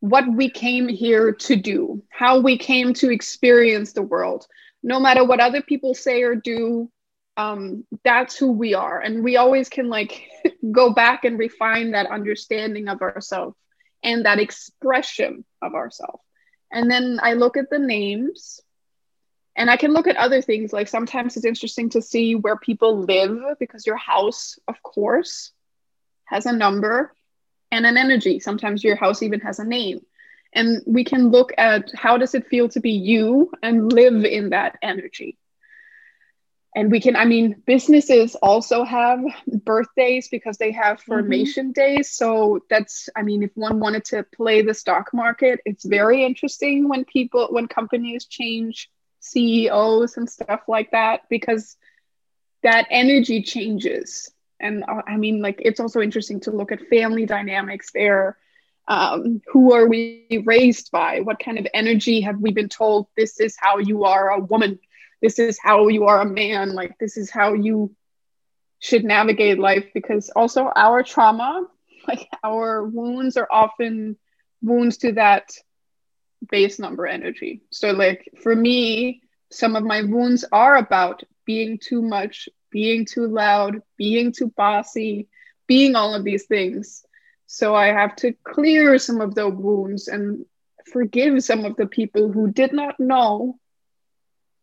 what 0.00 0.24
we 0.30 0.50
came 0.50 0.88
here 0.88 1.32
to 1.32 1.56
do 1.56 2.02
how 2.10 2.40
we 2.40 2.56
came 2.56 2.94
to 2.94 3.10
experience 3.10 3.92
the 3.92 4.02
world. 4.02 4.46
No 4.82 4.98
matter 4.98 5.24
what 5.24 5.40
other 5.40 5.60
people 5.60 5.94
say 5.94 6.22
or 6.22 6.34
do 6.34 6.90
um, 7.36 7.86
that's 8.04 8.36
who 8.36 8.52
we 8.52 8.74
are. 8.74 9.00
And 9.00 9.24
we 9.24 9.36
always 9.36 9.68
can 9.70 9.88
like 9.88 10.28
go 10.72 10.92
back 10.92 11.24
and 11.24 11.38
refine 11.38 11.92
that 11.92 12.10
understanding 12.10 12.88
of 12.88 13.00
ourselves 13.00 13.56
and 14.02 14.24
that 14.24 14.38
expression 14.38 15.44
of 15.62 15.74
ourselves 15.74 16.22
and 16.72 16.90
then 16.90 17.18
i 17.22 17.34
look 17.34 17.56
at 17.56 17.70
the 17.70 17.78
names 17.78 18.60
and 19.56 19.70
I 19.70 19.76
can 19.76 19.92
look 19.92 20.06
at 20.06 20.16
other 20.16 20.42
things. 20.42 20.72
Like 20.72 20.88
sometimes 20.88 21.36
it's 21.36 21.44
interesting 21.44 21.90
to 21.90 22.02
see 22.02 22.34
where 22.34 22.56
people 22.56 23.00
live 23.00 23.38
because 23.58 23.86
your 23.86 23.96
house, 23.96 24.58
of 24.68 24.82
course, 24.82 25.52
has 26.24 26.46
a 26.46 26.52
number 26.52 27.12
and 27.70 27.84
an 27.84 27.96
energy. 27.96 28.40
Sometimes 28.40 28.82
your 28.84 28.96
house 28.96 29.22
even 29.22 29.40
has 29.40 29.58
a 29.58 29.64
name. 29.64 30.00
And 30.52 30.82
we 30.86 31.04
can 31.04 31.30
look 31.30 31.52
at 31.58 31.90
how 31.94 32.16
does 32.18 32.34
it 32.34 32.48
feel 32.48 32.68
to 32.70 32.80
be 32.80 32.92
you 32.92 33.52
and 33.62 33.92
live 33.92 34.24
in 34.24 34.50
that 34.50 34.78
energy. 34.82 35.36
And 36.74 36.90
we 36.90 37.00
can, 37.00 37.16
I 37.16 37.24
mean, 37.24 37.62
businesses 37.66 38.36
also 38.36 38.84
have 38.84 39.20
birthdays 39.46 40.28
because 40.28 40.56
they 40.56 40.70
have 40.70 40.98
mm-hmm. 40.98 41.12
formation 41.12 41.66
mm-hmm. 41.66 41.96
days. 41.96 42.10
So 42.10 42.60
that's, 42.70 43.08
I 43.16 43.22
mean, 43.22 43.42
if 43.42 43.50
one 43.54 43.80
wanted 43.80 44.04
to 44.06 44.24
play 44.34 44.62
the 44.62 44.74
stock 44.74 45.12
market, 45.12 45.60
it's 45.64 45.84
very 45.84 46.24
interesting 46.24 46.88
when 46.88 47.04
people, 47.04 47.48
when 47.50 47.66
companies 47.66 48.26
change 48.26 48.88
CEOs 49.20 50.16
and 50.16 50.28
stuff 50.28 50.62
like 50.66 50.90
that 50.90 51.28
because 51.28 51.76
that 52.62 52.86
energy 52.90 53.42
changes. 53.42 54.30
And 54.58 54.84
uh, 54.84 55.02
I 55.06 55.16
mean, 55.16 55.40
like, 55.40 55.60
it's 55.64 55.80
also 55.80 56.00
interesting 56.00 56.40
to 56.40 56.50
look 56.50 56.72
at 56.72 56.88
family 56.88 57.26
dynamics 57.26 57.90
there. 57.92 58.36
Um, 58.88 59.40
who 59.46 59.72
are 59.72 59.86
we 59.86 60.42
raised 60.44 60.90
by? 60.90 61.20
What 61.20 61.38
kind 61.38 61.58
of 61.58 61.66
energy 61.72 62.22
have 62.22 62.40
we 62.40 62.52
been 62.52 62.68
told? 62.68 63.06
This 63.16 63.38
is 63.40 63.56
how 63.58 63.78
you 63.78 64.04
are 64.04 64.30
a 64.30 64.40
woman. 64.40 64.78
This 65.22 65.38
is 65.38 65.58
how 65.62 65.88
you 65.88 66.06
are 66.06 66.20
a 66.20 66.26
man. 66.26 66.74
Like, 66.74 66.98
this 66.98 67.16
is 67.16 67.30
how 67.30 67.52
you 67.54 67.94
should 68.80 69.04
navigate 69.04 69.58
life 69.58 69.86
because 69.94 70.30
also 70.30 70.70
our 70.74 71.02
trauma, 71.02 71.66
like, 72.08 72.28
our 72.42 72.84
wounds 72.84 73.36
are 73.36 73.48
often 73.50 74.16
wounds 74.62 74.98
to 74.98 75.12
that 75.12 75.52
base 76.48 76.78
number 76.78 77.06
energy. 77.06 77.62
So, 77.70 77.92
like 77.92 78.28
for 78.42 78.54
me, 78.54 79.22
some 79.50 79.76
of 79.76 79.84
my 79.84 80.02
wounds 80.02 80.44
are 80.52 80.76
about 80.76 81.22
being 81.44 81.78
too 81.78 82.02
much, 82.02 82.48
being 82.70 83.04
too 83.04 83.26
loud, 83.26 83.82
being 83.96 84.32
too 84.32 84.52
bossy, 84.56 85.28
being 85.66 85.96
all 85.96 86.14
of 86.14 86.24
these 86.24 86.46
things. 86.46 87.04
So, 87.46 87.74
I 87.74 87.88
have 87.88 88.16
to 88.16 88.32
clear 88.44 88.98
some 88.98 89.20
of 89.20 89.34
the 89.34 89.48
wounds 89.48 90.08
and 90.08 90.44
forgive 90.92 91.42
some 91.42 91.64
of 91.64 91.76
the 91.76 91.86
people 91.86 92.32
who 92.32 92.50
did 92.50 92.72
not 92.72 92.98
know 92.98 93.58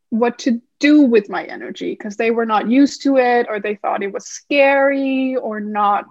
what 0.09 0.39
to 0.39 0.61
do 0.79 1.01
with 1.01 1.29
my 1.29 1.43
energy 1.43 1.91
because 1.91 2.15
they 2.17 2.31
were 2.31 2.45
not 2.45 2.69
used 2.69 3.03
to 3.03 3.17
it 3.17 3.47
or 3.49 3.59
they 3.59 3.75
thought 3.75 4.03
it 4.03 4.13
was 4.13 4.25
scary 4.25 5.35
or 5.35 5.59
not 5.59 6.05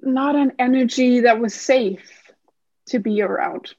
not 0.00 0.36
an 0.36 0.52
energy 0.58 1.20
that 1.20 1.40
was 1.40 1.54
safe 1.54 2.23
to 2.86 2.98
be 2.98 3.22
around. 3.22 3.74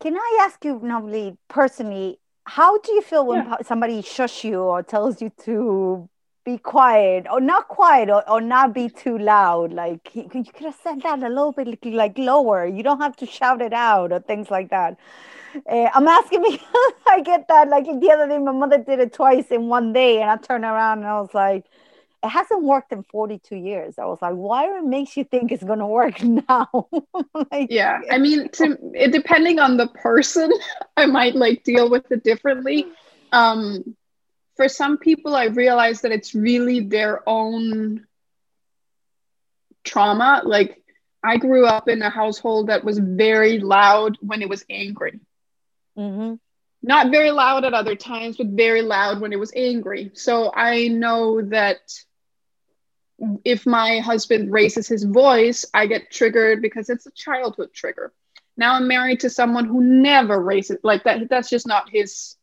Can 0.00 0.16
I 0.16 0.38
ask 0.42 0.64
you, 0.64 0.78
Novalee, 0.78 1.36
personally, 1.48 2.18
how 2.44 2.78
do 2.78 2.92
you 2.92 3.02
feel 3.02 3.26
when 3.26 3.44
yeah. 3.44 3.56
somebody 3.64 4.00
shush 4.00 4.44
you 4.44 4.60
or 4.60 4.82
tells 4.82 5.20
you 5.20 5.30
to 5.44 6.08
be 6.44 6.56
quiet 6.56 7.26
or 7.30 7.40
not 7.40 7.68
quiet 7.68 8.08
or, 8.08 8.28
or 8.30 8.40
not 8.40 8.72
be 8.72 8.88
too 8.88 9.18
loud? 9.18 9.72
Like 9.72 10.14
you, 10.14 10.30
you 10.32 10.44
could 10.44 10.66
have 10.66 10.78
said 10.82 11.02
that 11.02 11.22
a 11.22 11.28
little 11.28 11.52
bit 11.52 11.84
like 11.84 12.16
lower. 12.16 12.66
You 12.66 12.82
don't 12.82 13.00
have 13.00 13.16
to 13.16 13.26
shout 13.26 13.60
it 13.60 13.72
out 13.72 14.12
or 14.12 14.20
things 14.20 14.50
like 14.50 14.70
that. 14.70 14.98
Uh, 15.68 15.88
I'm 15.94 16.08
asking 16.08 16.42
because 16.50 16.92
I 17.06 17.20
get 17.20 17.48
that. 17.48 17.68
Like 17.68 17.84
the 17.84 18.10
other 18.12 18.28
day, 18.28 18.38
my 18.38 18.52
mother 18.52 18.78
did 18.78 19.00
it 19.00 19.12
twice 19.12 19.46
in 19.50 19.68
one 19.68 19.92
day, 19.92 20.20
and 20.20 20.30
I 20.30 20.36
turned 20.36 20.64
around 20.64 20.98
and 20.98 21.08
I 21.08 21.20
was 21.20 21.34
like, 21.34 21.64
it 22.22 22.28
hasn't 22.28 22.62
worked 22.62 22.92
in 22.92 23.04
42 23.04 23.56
years. 23.56 23.98
I 23.98 24.06
was 24.06 24.18
like, 24.20 24.34
why 24.34 24.78
it 24.78 24.84
makes 24.84 25.16
you 25.16 25.24
think 25.24 25.52
it's 25.52 25.62
going 25.62 25.78
to 25.78 25.86
work 25.86 26.22
now? 26.22 26.88
like, 27.50 27.68
yeah. 27.70 28.00
I 28.10 28.18
mean, 28.18 28.48
to, 28.50 28.76
it, 28.94 29.12
depending 29.12 29.58
on 29.58 29.76
the 29.76 29.86
person, 29.88 30.52
I 30.96 31.06
might 31.06 31.36
like 31.36 31.62
deal 31.62 31.88
with 31.88 32.10
it 32.10 32.24
differently. 32.24 32.86
Um, 33.30 33.96
for 34.56 34.68
some 34.68 34.98
people, 34.98 35.36
I 35.36 35.44
realize 35.44 36.00
that 36.00 36.10
it's 36.10 36.34
really 36.34 36.80
their 36.80 37.26
own 37.28 38.06
trauma. 39.84 40.42
Like, 40.44 40.82
I 41.22 41.36
grew 41.36 41.66
up 41.66 41.88
in 41.88 42.02
a 42.02 42.10
household 42.10 42.68
that 42.68 42.84
was 42.84 42.98
very 42.98 43.60
loud 43.60 44.16
when 44.20 44.42
it 44.42 44.48
was 44.48 44.64
angry. 44.68 45.20
Mm-hmm. 45.96 46.34
Not 46.82 47.10
very 47.10 47.30
loud 47.30 47.64
at 47.64 47.74
other 47.74 47.96
times, 47.96 48.36
but 48.36 48.48
very 48.48 48.82
loud 48.82 49.20
when 49.20 49.32
it 49.32 49.38
was 49.38 49.52
angry. 49.54 50.12
So 50.14 50.52
I 50.54 50.88
know 50.88 51.42
that 51.42 51.78
if 53.44 53.66
my 53.66 53.98
husband 53.98 54.52
raises 54.52 54.86
his 54.86 55.04
voice, 55.04 55.64
I 55.74 55.86
get 55.86 56.10
triggered 56.10 56.62
because 56.62 56.88
it's 56.88 57.06
a 57.06 57.10
childhood 57.12 57.72
trigger. 57.72 58.12
Now 58.56 58.74
I'm 58.74 58.88
married 58.88 59.20
to 59.20 59.30
someone 59.30 59.64
who 59.64 59.82
never 59.82 60.40
raises 60.40 60.78
like 60.82 61.04
that. 61.04 61.28
That's 61.28 61.50
just 61.50 61.66
not 61.66 61.90
his 61.90 62.36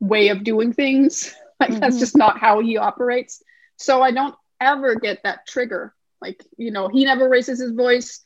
way 0.00 0.28
of 0.28 0.44
doing 0.44 0.72
things. 0.72 1.34
Like 1.58 1.70
mm-hmm. 1.70 1.80
that's 1.80 1.98
just 1.98 2.14
not 2.14 2.38
how 2.38 2.60
he 2.60 2.76
operates. 2.76 3.42
So 3.78 4.02
I 4.02 4.10
don't 4.10 4.34
ever 4.60 4.96
get 4.96 5.22
that 5.22 5.46
trigger. 5.46 5.94
Like, 6.20 6.44
you 6.58 6.70
know, 6.70 6.88
he 6.88 7.06
never 7.06 7.30
raises 7.30 7.60
his 7.60 7.72
voice. 7.72 8.22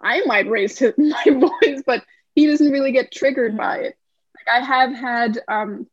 I 0.00 0.22
might 0.26 0.48
raise 0.48 0.78
his, 0.78 0.94
my 0.96 1.24
voice, 1.26 1.82
but 1.84 2.04
he 2.36 2.46
doesn't 2.46 2.70
really 2.70 2.92
get 2.92 3.10
triggered 3.10 3.50
mm-hmm. 3.50 3.58
by 3.58 3.78
it. 3.78 3.98
Like 4.36 4.62
I 4.62 4.64
have 4.64 4.94
had 4.94 5.40
um, 5.48 5.88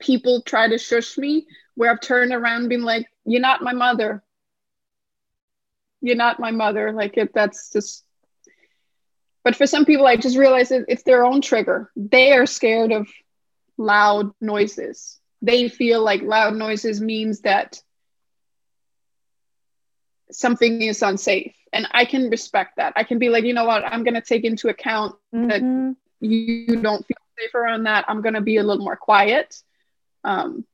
people 0.00 0.42
try 0.42 0.66
to 0.66 0.78
shush 0.78 1.16
me 1.16 1.46
where 1.76 1.92
I've 1.92 2.00
turned 2.00 2.32
around 2.32 2.62
and 2.62 2.68
been 2.68 2.82
like, 2.82 3.06
you're 3.30 3.40
not 3.40 3.62
my 3.62 3.72
mother. 3.72 4.24
You're 6.00 6.16
not 6.16 6.40
my 6.40 6.50
mother. 6.50 6.92
Like 6.92 7.16
it, 7.16 7.32
that's 7.32 7.72
just. 7.72 8.04
But 9.44 9.54
for 9.54 9.66
some 9.66 9.84
people, 9.84 10.06
I 10.06 10.16
just 10.16 10.36
realize 10.36 10.72
it's 10.72 11.04
their 11.04 11.24
own 11.24 11.40
trigger. 11.40 11.90
They 11.94 12.32
are 12.32 12.44
scared 12.44 12.90
of 12.90 13.08
loud 13.78 14.32
noises. 14.40 15.18
They 15.42 15.68
feel 15.68 16.02
like 16.02 16.22
loud 16.22 16.54
noises 16.54 17.00
means 17.00 17.42
that 17.42 17.80
something 20.32 20.82
is 20.82 21.00
unsafe. 21.00 21.54
And 21.72 21.86
I 21.92 22.04
can 22.06 22.30
respect 22.30 22.76
that. 22.76 22.94
I 22.96 23.04
can 23.04 23.18
be 23.20 23.28
like, 23.28 23.44
you 23.44 23.54
know 23.54 23.64
what, 23.64 23.84
I'm 23.84 24.02
going 24.02 24.14
to 24.14 24.20
take 24.20 24.44
into 24.44 24.68
account 24.68 25.14
mm-hmm. 25.32 25.48
that 25.48 25.96
you 26.20 26.76
don't 26.76 27.06
feel 27.06 27.16
safe 27.38 27.54
around 27.54 27.84
that. 27.84 28.04
I'm 28.08 28.22
going 28.22 28.34
to 28.34 28.40
be 28.40 28.56
a 28.56 28.62
little 28.64 28.84
more 28.84 28.96
quiet. 28.96 29.56
Um, 30.24 30.66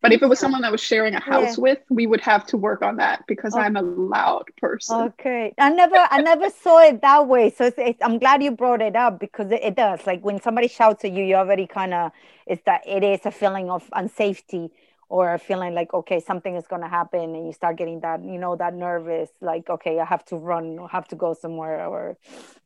but 0.00 0.12
if 0.12 0.22
it 0.22 0.26
was 0.26 0.38
someone 0.38 0.62
that 0.62 0.72
was 0.72 0.80
sharing 0.80 1.14
a 1.14 1.20
house 1.20 1.56
yeah. 1.56 1.62
with, 1.62 1.78
we 1.90 2.06
would 2.06 2.20
have 2.20 2.46
to 2.46 2.56
work 2.56 2.82
on 2.82 2.96
that 2.96 3.24
because 3.26 3.54
oh. 3.54 3.60
I'm 3.60 3.76
a 3.76 3.82
loud 3.82 4.44
person. 4.56 4.96
Okay, 5.00 5.52
I 5.58 5.70
never, 5.70 5.96
I 6.10 6.22
never 6.22 6.48
saw 6.48 6.82
it 6.82 7.02
that 7.02 7.28
way. 7.28 7.50
So 7.50 7.66
it's, 7.66 7.78
it's, 7.78 8.02
I'm 8.02 8.18
glad 8.18 8.42
you 8.42 8.50
brought 8.50 8.80
it 8.80 8.96
up 8.96 9.20
because 9.20 9.50
it, 9.50 9.60
it 9.62 9.74
does. 9.76 10.06
Like 10.06 10.24
when 10.24 10.40
somebody 10.40 10.68
shouts 10.68 11.04
at 11.04 11.12
you, 11.12 11.24
you 11.24 11.34
already 11.34 11.66
kind 11.66 11.92
of 11.92 12.12
it's 12.46 12.62
that 12.64 12.82
it 12.86 13.04
is 13.04 13.20
a 13.24 13.30
feeling 13.30 13.70
of 13.70 13.88
unsafety 13.90 14.70
or 15.10 15.38
feeling 15.38 15.74
like 15.74 15.92
okay, 15.92 16.20
something 16.20 16.56
is 16.56 16.66
going 16.68 16.82
to 16.82 16.88
happen, 16.88 17.34
and 17.34 17.46
you 17.46 17.52
start 17.52 17.76
getting 17.76 18.00
that, 18.00 18.24
you 18.24 18.38
know, 18.38 18.56
that 18.56 18.74
nervous, 18.74 19.30
like 19.42 19.68
okay, 19.68 19.98
I 20.00 20.06
have 20.06 20.24
to 20.26 20.36
run, 20.36 20.78
or 20.78 20.88
have 20.88 21.08
to 21.08 21.16
go 21.16 21.34
somewhere, 21.34 21.86
or 21.86 22.16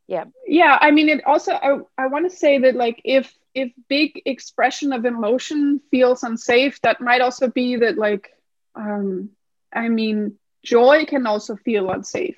yeah, 0.06 0.24
yeah. 0.46 0.78
I 0.80 0.92
mean, 0.92 1.08
it 1.08 1.24
also 1.26 1.52
I 1.52 1.78
I 1.98 2.06
want 2.08 2.30
to 2.30 2.36
say 2.36 2.58
that 2.58 2.76
like 2.76 3.00
if 3.04 3.34
if 3.54 3.72
big 3.88 4.22
expression 4.26 4.92
of 4.92 5.04
emotion 5.04 5.80
feels 5.90 6.22
unsafe 6.22 6.80
that 6.82 7.00
might 7.00 7.20
also 7.20 7.48
be 7.48 7.76
that 7.76 7.96
like 7.96 8.30
um 8.74 9.30
i 9.72 9.88
mean 9.88 10.34
joy 10.64 11.04
can 11.06 11.26
also 11.26 11.56
feel 11.56 11.90
unsafe 11.90 12.36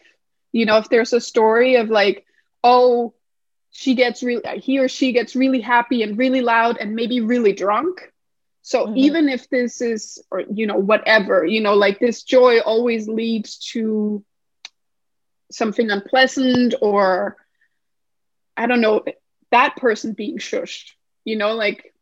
you 0.53 0.66
know 0.66 0.79
if 0.79 0.88
there's 0.90 1.12
a 1.12 1.21
story 1.21 1.77
of 1.77 1.88
like 1.88 2.27
oh 2.62 3.14
she 3.71 3.95
gets 3.95 4.23
really 4.23 4.61
he 4.61 4.79
or 4.79 4.88
she 4.88 5.12
gets 5.12 5.37
really 5.37 5.61
happy 5.61 6.03
and 6.03 6.19
really 6.19 6.42
loud 6.42 6.79
and 6.79 6.95
maybe 6.95 7.21
really 7.21 7.53
drunk 7.53 8.12
so 8.66 8.87
mm-hmm. 8.87 8.96
even 8.96 9.29
if 9.29 9.48
this 9.48 9.81
is 9.81 10.20
or 10.29 10.40
you 10.40 10.66
know 10.66 10.76
whatever 10.76 11.46
you 11.46 11.61
know 11.61 11.74
like 11.74 12.00
this 12.00 12.24
joy 12.24 12.59
always 12.59 13.07
leads 13.07 13.59
to 13.59 14.24
something 15.52 15.88
unpleasant 15.88 16.74
or 16.83 17.37
i 18.57 18.66
don't 18.66 18.81
know 18.81 19.05
that 19.52 19.76
person 19.76 20.14
being 20.14 20.38
shushed 20.38 20.90
you 21.24 21.37
know 21.37 21.55
like 21.55 21.94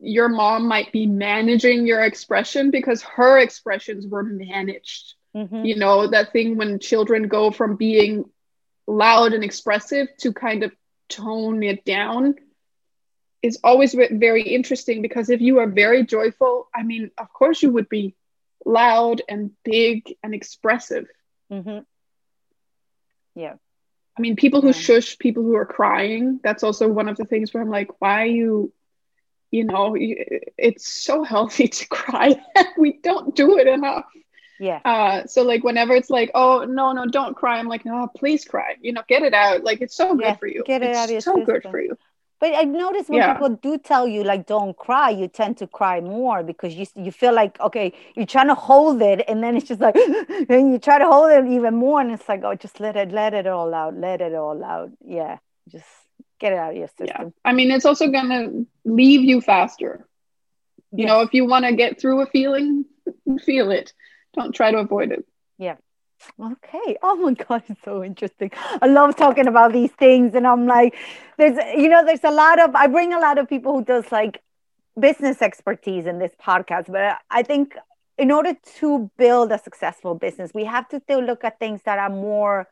your 0.00 0.28
mom 0.28 0.66
might 0.66 0.90
be 0.90 1.06
managing 1.06 1.86
your 1.86 2.02
expression 2.02 2.72
because 2.72 3.00
her 3.02 3.38
expressions 3.38 4.04
were 4.04 4.24
managed 4.24 5.14
mm-hmm. 5.36 5.64
you 5.64 5.76
know 5.76 6.08
that 6.08 6.32
thing 6.32 6.56
when 6.56 6.80
children 6.80 7.28
go 7.28 7.52
from 7.52 7.76
being 7.76 8.24
loud 8.88 9.34
and 9.34 9.44
expressive 9.44 10.08
to 10.18 10.32
kind 10.32 10.64
of 10.64 10.72
tone 11.08 11.62
it 11.62 11.84
down 11.84 12.34
is 13.42 13.58
always 13.62 13.94
very 13.94 14.42
interesting 14.42 15.02
because 15.02 15.30
if 15.30 15.40
you 15.40 15.58
are 15.58 15.66
very 15.66 16.04
joyful 16.04 16.68
i 16.74 16.82
mean 16.82 17.10
of 17.18 17.32
course 17.32 17.62
you 17.62 17.70
would 17.70 17.88
be 17.88 18.14
loud 18.64 19.22
and 19.28 19.50
big 19.64 20.14
and 20.22 20.34
expressive 20.34 21.06
mm-hmm. 21.50 21.78
yeah 23.34 23.54
I 24.18 24.20
mean, 24.20 24.34
people 24.34 24.60
who 24.60 24.68
yeah. 24.68 24.72
shush 24.72 25.16
people 25.18 25.44
who 25.44 25.54
are 25.54 25.64
crying, 25.64 26.40
that's 26.42 26.64
also 26.64 26.88
one 26.88 27.08
of 27.08 27.16
the 27.16 27.24
things 27.24 27.54
where 27.54 27.62
I'm 27.62 27.70
like, 27.70 28.00
why 28.00 28.24
you, 28.24 28.72
you 29.52 29.64
know, 29.64 29.96
it's 29.96 30.92
so 30.92 31.22
healthy 31.22 31.68
to 31.68 31.86
cry. 31.88 32.40
we 32.76 32.98
don't 33.00 33.36
do 33.36 33.58
it 33.58 33.68
enough. 33.68 34.06
Yeah. 34.58 34.80
Uh, 34.84 35.26
so 35.26 35.42
like 35.42 35.62
whenever 35.62 35.94
it's 35.94 36.10
like, 36.10 36.32
oh 36.34 36.64
no, 36.64 36.90
no, 36.92 37.06
don't 37.06 37.36
cry. 37.36 37.60
I'm 37.60 37.68
like, 37.68 37.82
oh, 37.86 38.08
please 38.16 38.44
cry. 38.44 38.74
You 38.80 38.92
know, 38.92 39.02
get 39.06 39.22
it 39.22 39.34
out. 39.34 39.62
Like 39.62 39.80
it's 39.82 39.94
so 39.94 40.18
yeah, 40.18 40.30
good 40.30 40.40
for 40.40 40.48
you. 40.48 40.64
Get 40.66 40.82
it 40.82 40.90
it's 40.90 40.98
out 40.98 41.04
of 41.04 41.10
your 41.12 41.20
so 41.20 41.36
system. 41.36 41.54
good 41.54 41.70
for 41.70 41.80
you. 41.80 41.96
But 42.40 42.54
I've 42.54 42.68
noticed 42.68 43.08
when 43.08 43.18
yeah. 43.18 43.32
people 43.32 43.50
do 43.50 43.78
tell 43.78 44.06
you 44.06 44.22
like 44.22 44.46
don't 44.46 44.76
cry, 44.76 45.10
you 45.10 45.26
tend 45.26 45.56
to 45.58 45.66
cry 45.66 46.00
more 46.00 46.42
because 46.42 46.74
you 46.74 46.86
you 46.94 47.10
feel 47.10 47.34
like 47.34 47.58
okay, 47.60 47.92
you're 48.14 48.26
trying 48.26 48.48
to 48.48 48.54
hold 48.54 49.02
it, 49.02 49.24
and 49.26 49.42
then 49.42 49.56
it's 49.56 49.66
just 49.66 49.80
like, 49.80 49.96
and 50.48 50.72
you 50.72 50.78
try 50.78 50.98
to 50.98 51.06
hold 51.06 51.30
it 51.32 51.50
even 51.50 51.74
more, 51.74 52.00
and 52.00 52.12
it's 52.12 52.28
like 52.28 52.44
oh, 52.44 52.54
just 52.54 52.78
let 52.78 52.96
it 52.96 53.10
let 53.10 53.34
it 53.34 53.46
all 53.46 53.74
out, 53.74 53.96
let 53.96 54.20
it 54.20 54.34
all 54.34 54.62
out. 54.64 54.90
Yeah, 55.04 55.38
just 55.68 55.86
get 56.38 56.52
it 56.52 56.58
out 56.58 56.70
of 56.70 56.76
your 56.76 56.88
system. 56.88 57.06
Yeah, 57.08 57.28
I 57.44 57.52
mean 57.52 57.70
it's 57.72 57.84
also 57.84 58.08
gonna 58.08 58.64
leave 58.84 59.22
you 59.22 59.40
faster. 59.40 60.06
You 60.92 61.04
yes. 61.04 61.08
know, 61.08 61.20
if 61.22 61.34
you 61.34 61.44
want 61.44 61.64
to 61.66 61.74
get 61.74 62.00
through 62.00 62.22
a 62.22 62.26
feeling, 62.26 62.84
feel 63.44 63.70
it. 63.70 63.92
Don't 64.34 64.54
try 64.54 64.70
to 64.70 64.78
avoid 64.78 65.12
it. 65.12 65.26
Yeah. 65.58 65.76
Okay. 66.40 66.96
Oh 67.02 67.16
my 67.16 67.32
God, 67.32 67.62
it's 67.68 67.80
so 67.84 68.02
interesting. 68.04 68.50
I 68.82 68.86
love 68.86 69.16
talking 69.16 69.46
about 69.46 69.72
these 69.72 69.92
things. 69.92 70.34
And 70.34 70.46
I'm 70.46 70.66
like, 70.66 70.94
there's, 71.36 71.56
you 71.76 71.88
know, 71.88 72.04
there's 72.04 72.24
a 72.24 72.30
lot 72.30 72.60
of, 72.60 72.74
I 72.74 72.86
bring 72.86 73.12
a 73.12 73.20
lot 73.20 73.38
of 73.38 73.48
people 73.48 73.74
who 73.74 73.84
does 73.84 74.10
like 74.10 74.42
business 74.98 75.42
expertise 75.42 76.06
in 76.06 76.18
this 76.18 76.32
podcast, 76.40 76.90
but 76.90 77.18
I 77.30 77.42
think 77.42 77.74
in 78.18 78.32
order 78.32 78.54
to 78.80 79.10
build 79.16 79.52
a 79.52 79.58
successful 79.58 80.14
business, 80.14 80.50
we 80.54 80.64
have 80.64 80.88
to 80.88 81.00
still 81.00 81.22
look 81.22 81.44
at 81.44 81.58
things 81.60 81.82
that 81.84 81.98
are 81.98 82.10
more 82.10 82.68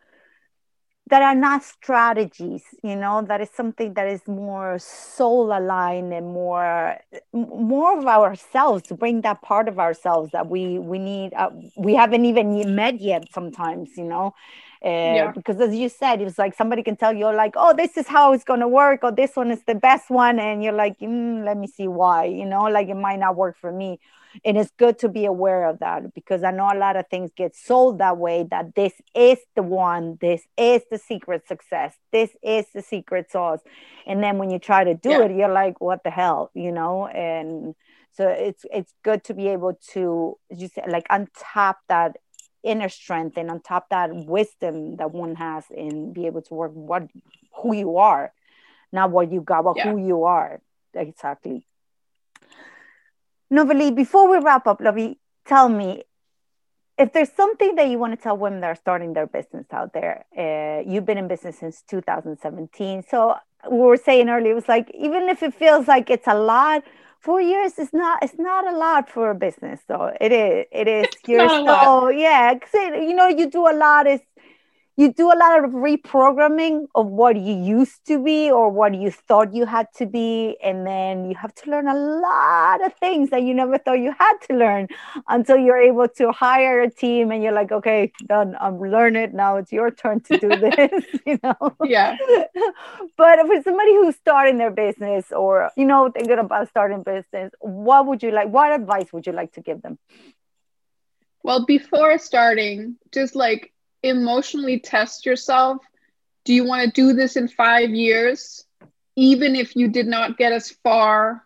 that 1.08 1.22
are 1.22 1.34
not 1.34 1.62
strategies 1.62 2.64
you 2.82 2.96
know 2.96 3.22
that 3.22 3.40
is 3.40 3.48
something 3.50 3.94
that 3.94 4.08
is 4.08 4.26
more 4.26 4.78
soul 4.78 5.56
aligned 5.56 6.12
and 6.12 6.26
more 6.26 6.98
more 7.32 7.98
of 7.98 8.06
ourselves 8.06 8.82
to 8.82 8.94
bring 8.94 9.20
that 9.20 9.40
part 9.42 9.68
of 9.68 9.78
ourselves 9.78 10.32
that 10.32 10.48
we 10.48 10.78
we 10.78 10.98
need 10.98 11.32
uh, 11.34 11.50
we 11.76 11.94
haven't 11.94 12.24
even 12.24 12.74
met 12.74 13.00
yet 13.00 13.24
sometimes 13.32 13.90
you 13.96 14.04
know? 14.04 14.34
Uh, 14.84 14.88
yeah. 14.88 15.32
because 15.32 15.58
as 15.60 15.74
you 15.74 15.88
said 15.88 16.20
it's 16.20 16.38
like 16.38 16.54
somebody 16.54 16.82
can 16.82 16.96
tell 16.96 17.12
you 17.12 17.32
like 17.34 17.54
oh 17.56 17.72
this 17.74 17.96
is 17.96 18.06
how 18.06 18.32
it's 18.32 18.44
going 18.44 18.60
to 18.60 18.68
work 18.68 19.00
or 19.02 19.10
this 19.10 19.34
one 19.34 19.50
is 19.50 19.62
the 19.66 19.74
best 19.74 20.10
one 20.10 20.38
and 20.38 20.62
you're 20.62 20.72
like 20.72 20.98
mm, 21.00 21.44
let 21.44 21.56
me 21.56 21.66
see 21.66 21.88
why 21.88 22.24
you 22.24 22.44
know? 22.44 22.64
Like 22.64 22.88
it 22.88 22.94
might 22.94 23.18
not 23.18 23.36
work 23.36 23.56
for 23.58 23.72
me 23.72 23.98
and 24.44 24.56
it's 24.56 24.70
good 24.78 24.98
to 24.98 25.08
be 25.08 25.24
aware 25.24 25.68
of 25.68 25.78
that 25.78 26.14
because 26.14 26.42
i 26.42 26.50
know 26.50 26.68
a 26.72 26.78
lot 26.78 26.96
of 26.96 27.06
things 27.08 27.30
get 27.36 27.54
sold 27.54 27.98
that 27.98 28.16
way 28.16 28.46
that 28.50 28.74
this 28.74 28.92
is 29.14 29.38
the 29.54 29.62
one 29.62 30.18
this 30.20 30.42
is 30.56 30.82
the 30.90 30.98
secret 30.98 31.46
success 31.46 31.94
this 32.12 32.30
is 32.42 32.66
the 32.74 32.82
secret 32.82 33.30
sauce 33.30 33.60
and 34.06 34.22
then 34.22 34.38
when 34.38 34.50
you 34.50 34.58
try 34.58 34.84
to 34.84 34.94
do 34.94 35.10
yeah. 35.10 35.22
it 35.22 35.36
you're 35.36 35.52
like 35.52 35.80
what 35.80 36.02
the 36.04 36.10
hell 36.10 36.50
you 36.54 36.72
know 36.72 37.06
and 37.06 37.74
so 38.12 38.28
it's 38.28 38.64
it's 38.72 38.92
good 39.02 39.22
to 39.24 39.34
be 39.34 39.48
able 39.48 39.78
to 39.92 40.38
just 40.56 40.78
like 40.88 41.06
untap 41.08 41.76
that 41.88 42.16
inner 42.62 42.88
strength 42.88 43.36
and 43.36 43.50
untap 43.50 43.82
that 43.90 44.10
wisdom 44.12 44.96
that 44.96 45.12
one 45.12 45.34
has 45.34 45.64
and 45.70 46.12
be 46.12 46.26
able 46.26 46.42
to 46.42 46.54
work 46.54 46.72
what 46.74 47.06
who 47.54 47.74
you 47.74 47.98
are 47.98 48.32
not 48.92 49.10
what 49.10 49.30
you 49.30 49.40
got 49.40 49.64
but 49.64 49.76
yeah. 49.76 49.90
who 49.90 49.98
you 50.04 50.24
are 50.24 50.60
exactly 50.94 51.66
Novalee, 53.52 53.94
before 53.94 54.28
we 54.28 54.38
wrap 54.38 54.66
up, 54.66 54.80
Lovey, 54.80 55.18
tell 55.44 55.68
me 55.68 56.02
if 56.98 57.12
there's 57.12 57.32
something 57.32 57.74
that 57.76 57.88
you 57.88 57.98
want 57.98 58.12
to 58.12 58.22
tell 58.22 58.36
women 58.36 58.60
that 58.60 58.68
are 58.68 58.74
starting 58.76 59.12
their 59.12 59.26
business 59.26 59.66
out 59.70 59.92
there. 59.92 60.24
Uh, 60.36 60.88
you've 60.90 61.04
been 61.04 61.18
in 61.18 61.28
business 61.28 61.58
since 61.58 61.82
2017. 61.88 63.04
So 63.08 63.36
we 63.70 63.78
were 63.78 63.96
saying 63.96 64.28
earlier, 64.28 64.52
it 64.52 64.54
was 64.54 64.68
like, 64.68 64.90
even 64.94 65.28
if 65.28 65.42
it 65.42 65.54
feels 65.54 65.86
like 65.86 66.10
it's 66.10 66.26
a 66.26 66.34
lot, 66.34 66.82
four 67.20 67.40
years 67.40 67.78
is 67.78 67.92
not 67.92 68.22
it's 68.22 68.38
not 68.38 68.66
a 68.72 68.76
lot 68.76 69.10
for 69.10 69.30
a 69.30 69.34
business 69.34 69.80
so 69.88 70.12
it 70.20 70.30
is 70.30 70.64
it 70.70 70.86
is 70.86 71.06
you're 71.26 71.48
so 71.48 72.08
yeah 72.08 72.54
you 72.74 73.14
know 73.14 73.26
you 73.26 73.50
do 73.50 73.66
a 73.68 73.74
lot 73.74 74.06
is 74.06 74.20
you 74.98 75.12
do 75.12 75.30
a 75.30 75.36
lot 75.36 75.62
of 75.62 75.72
reprogramming 75.72 76.86
of 76.94 77.06
what 77.06 77.36
you 77.36 77.54
used 77.54 78.06
to 78.06 78.22
be 78.22 78.50
or 78.50 78.70
what 78.70 78.94
you 78.94 79.10
thought 79.10 79.54
you 79.54 79.66
had 79.66 79.86
to 79.94 80.06
be 80.06 80.56
and 80.62 80.86
then 80.86 81.28
you 81.28 81.36
have 81.36 81.54
to 81.54 81.70
learn 81.70 81.86
a 81.86 81.94
lot 81.94 82.84
of 82.84 82.94
things 82.94 83.28
that 83.28 83.42
you 83.42 83.52
never 83.52 83.76
thought 83.76 83.98
you 83.98 84.14
had 84.18 84.38
to 84.48 84.56
learn 84.56 84.88
until 85.28 85.58
you're 85.58 85.76
able 85.76 86.08
to 86.08 86.32
hire 86.32 86.80
a 86.80 86.90
team 86.90 87.30
and 87.30 87.42
you're 87.42 87.52
like 87.52 87.72
okay 87.72 88.10
done. 88.26 88.56
I'm 88.58 88.80
learning 88.80 89.22
it 89.22 89.34
now 89.34 89.56
it's 89.56 89.70
your 89.70 89.90
turn 89.90 90.20
to 90.20 90.38
do 90.38 90.48
this 90.56 91.04
you 91.26 91.38
know? 91.42 91.76
Yeah. 91.84 92.16
But 93.16 93.46
for 93.46 93.62
somebody 93.62 93.94
who's 93.94 94.16
starting 94.16 94.56
their 94.56 94.70
business 94.70 95.30
or 95.30 95.70
you 95.76 95.84
know 95.84 96.10
thinking 96.10 96.38
about 96.38 96.68
starting 96.68 97.02
business 97.02 97.52
what 97.60 98.06
would 98.06 98.22
you 98.22 98.30
like 98.30 98.48
what 98.48 98.72
advice 98.72 99.12
would 99.12 99.26
you 99.26 99.32
like 99.32 99.52
to 99.52 99.60
give 99.60 99.82
them? 99.82 99.98
Well 101.42 101.66
before 101.66 102.16
starting 102.18 102.96
just 103.12 103.36
like 103.36 103.72
emotionally 104.08 104.80
test 104.80 105.26
yourself. 105.26 105.78
Do 106.44 106.54
you 106.54 106.64
want 106.64 106.84
to 106.84 106.90
do 106.90 107.12
this 107.12 107.36
in 107.36 107.48
five 107.48 107.90
years, 107.90 108.64
even 109.16 109.56
if 109.56 109.76
you 109.76 109.88
did 109.88 110.06
not 110.06 110.38
get 110.38 110.52
as 110.52 110.70
far 110.70 111.42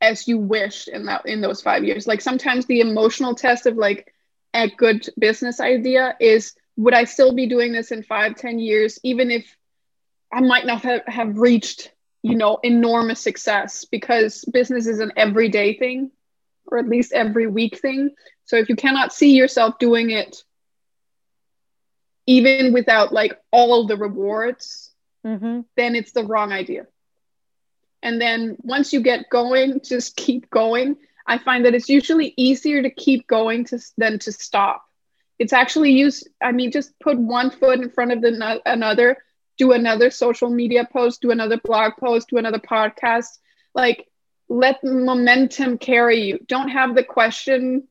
as 0.00 0.28
you 0.28 0.38
wished 0.38 0.88
in 0.88 1.06
that 1.06 1.26
in 1.26 1.40
those 1.40 1.60
five 1.62 1.84
years? 1.84 2.06
Like 2.06 2.20
sometimes 2.20 2.66
the 2.66 2.80
emotional 2.80 3.34
test 3.34 3.66
of 3.66 3.76
like 3.76 4.12
a 4.54 4.68
good 4.70 5.08
business 5.18 5.60
idea 5.60 6.16
is 6.20 6.54
would 6.76 6.94
I 6.94 7.04
still 7.04 7.34
be 7.34 7.46
doing 7.46 7.72
this 7.72 7.90
in 7.90 8.02
five, 8.02 8.36
ten 8.36 8.58
years, 8.58 8.98
even 9.02 9.30
if 9.30 9.56
I 10.32 10.40
might 10.40 10.66
not 10.66 10.82
have, 10.82 11.02
have 11.06 11.38
reached, 11.38 11.90
you 12.22 12.36
know, 12.36 12.58
enormous 12.62 13.20
success 13.20 13.84
because 13.84 14.44
business 14.44 14.86
is 14.86 15.00
an 15.00 15.12
everyday 15.16 15.76
thing 15.76 16.10
or 16.66 16.78
at 16.78 16.88
least 16.88 17.12
every 17.12 17.46
week 17.46 17.78
thing. 17.78 18.10
So 18.44 18.56
if 18.56 18.68
you 18.68 18.76
cannot 18.76 19.12
see 19.12 19.34
yourself 19.34 19.78
doing 19.78 20.10
it 20.10 20.42
even 22.28 22.74
without 22.74 23.10
like 23.10 23.40
all 23.50 23.86
the 23.86 23.96
rewards, 23.96 24.90
mm-hmm. 25.26 25.62
then 25.76 25.96
it's 25.96 26.12
the 26.12 26.24
wrong 26.24 26.52
idea. 26.52 26.86
And 28.02 28.20
then 28.20 28.58
once 28.60 28.92
you 28.92 29.00
get 29.00 29.30
going, 29.30 29.80
just 29.82 30.14
keep 30.14 30.50
going. 30.50 30.98
I 31.26 31.38
find 31.38 31.64
that 31.64 31.74
it's 31.74 31.88
usually 31.88 32.34
easier 32.36 32.82
to 32.82 32.90
keep 32.90 33.26
going 33.26 33.64
to, 33.66 33.80
than 33.96 34.18
to 34.20 34.32
stop. 34.32 34.84
It's 35.38 35.54
actually 35.54 35.92
use. 35.92 36.22
I 36.40 36.52
mean, 36.52 36.70
just 36.70 36.92
put 37.00 37.18
one 37.18 37.50
foot 37.50 37.80
in 37.80 37.90
front 37.90 38.12
of 38.12 38.20
the 38.20 38.32
no- 38.32 38.60
another. 38.66 39.16
Do 39.56 39.72
another 39.72 40.10
social 40.10 40.50
media 40.50 40.86
post. 40.92 41.22
Do 41.22 41.30
another 41.30 41.56
blog 41.56 41.94
post. 41.98 42.28
Do 42.28 42.36
another 42.36 42.58
podcast. 42.58 43.38
Like, 43.74 44.06
let 44.50 44.84
momentum 44.84 45.78
carry 45.78 46.24
you. 46.24 46.40
Don't 46.46 46.68
have 46.68 46.94
the 46.94 47.04
question 47.04 47.88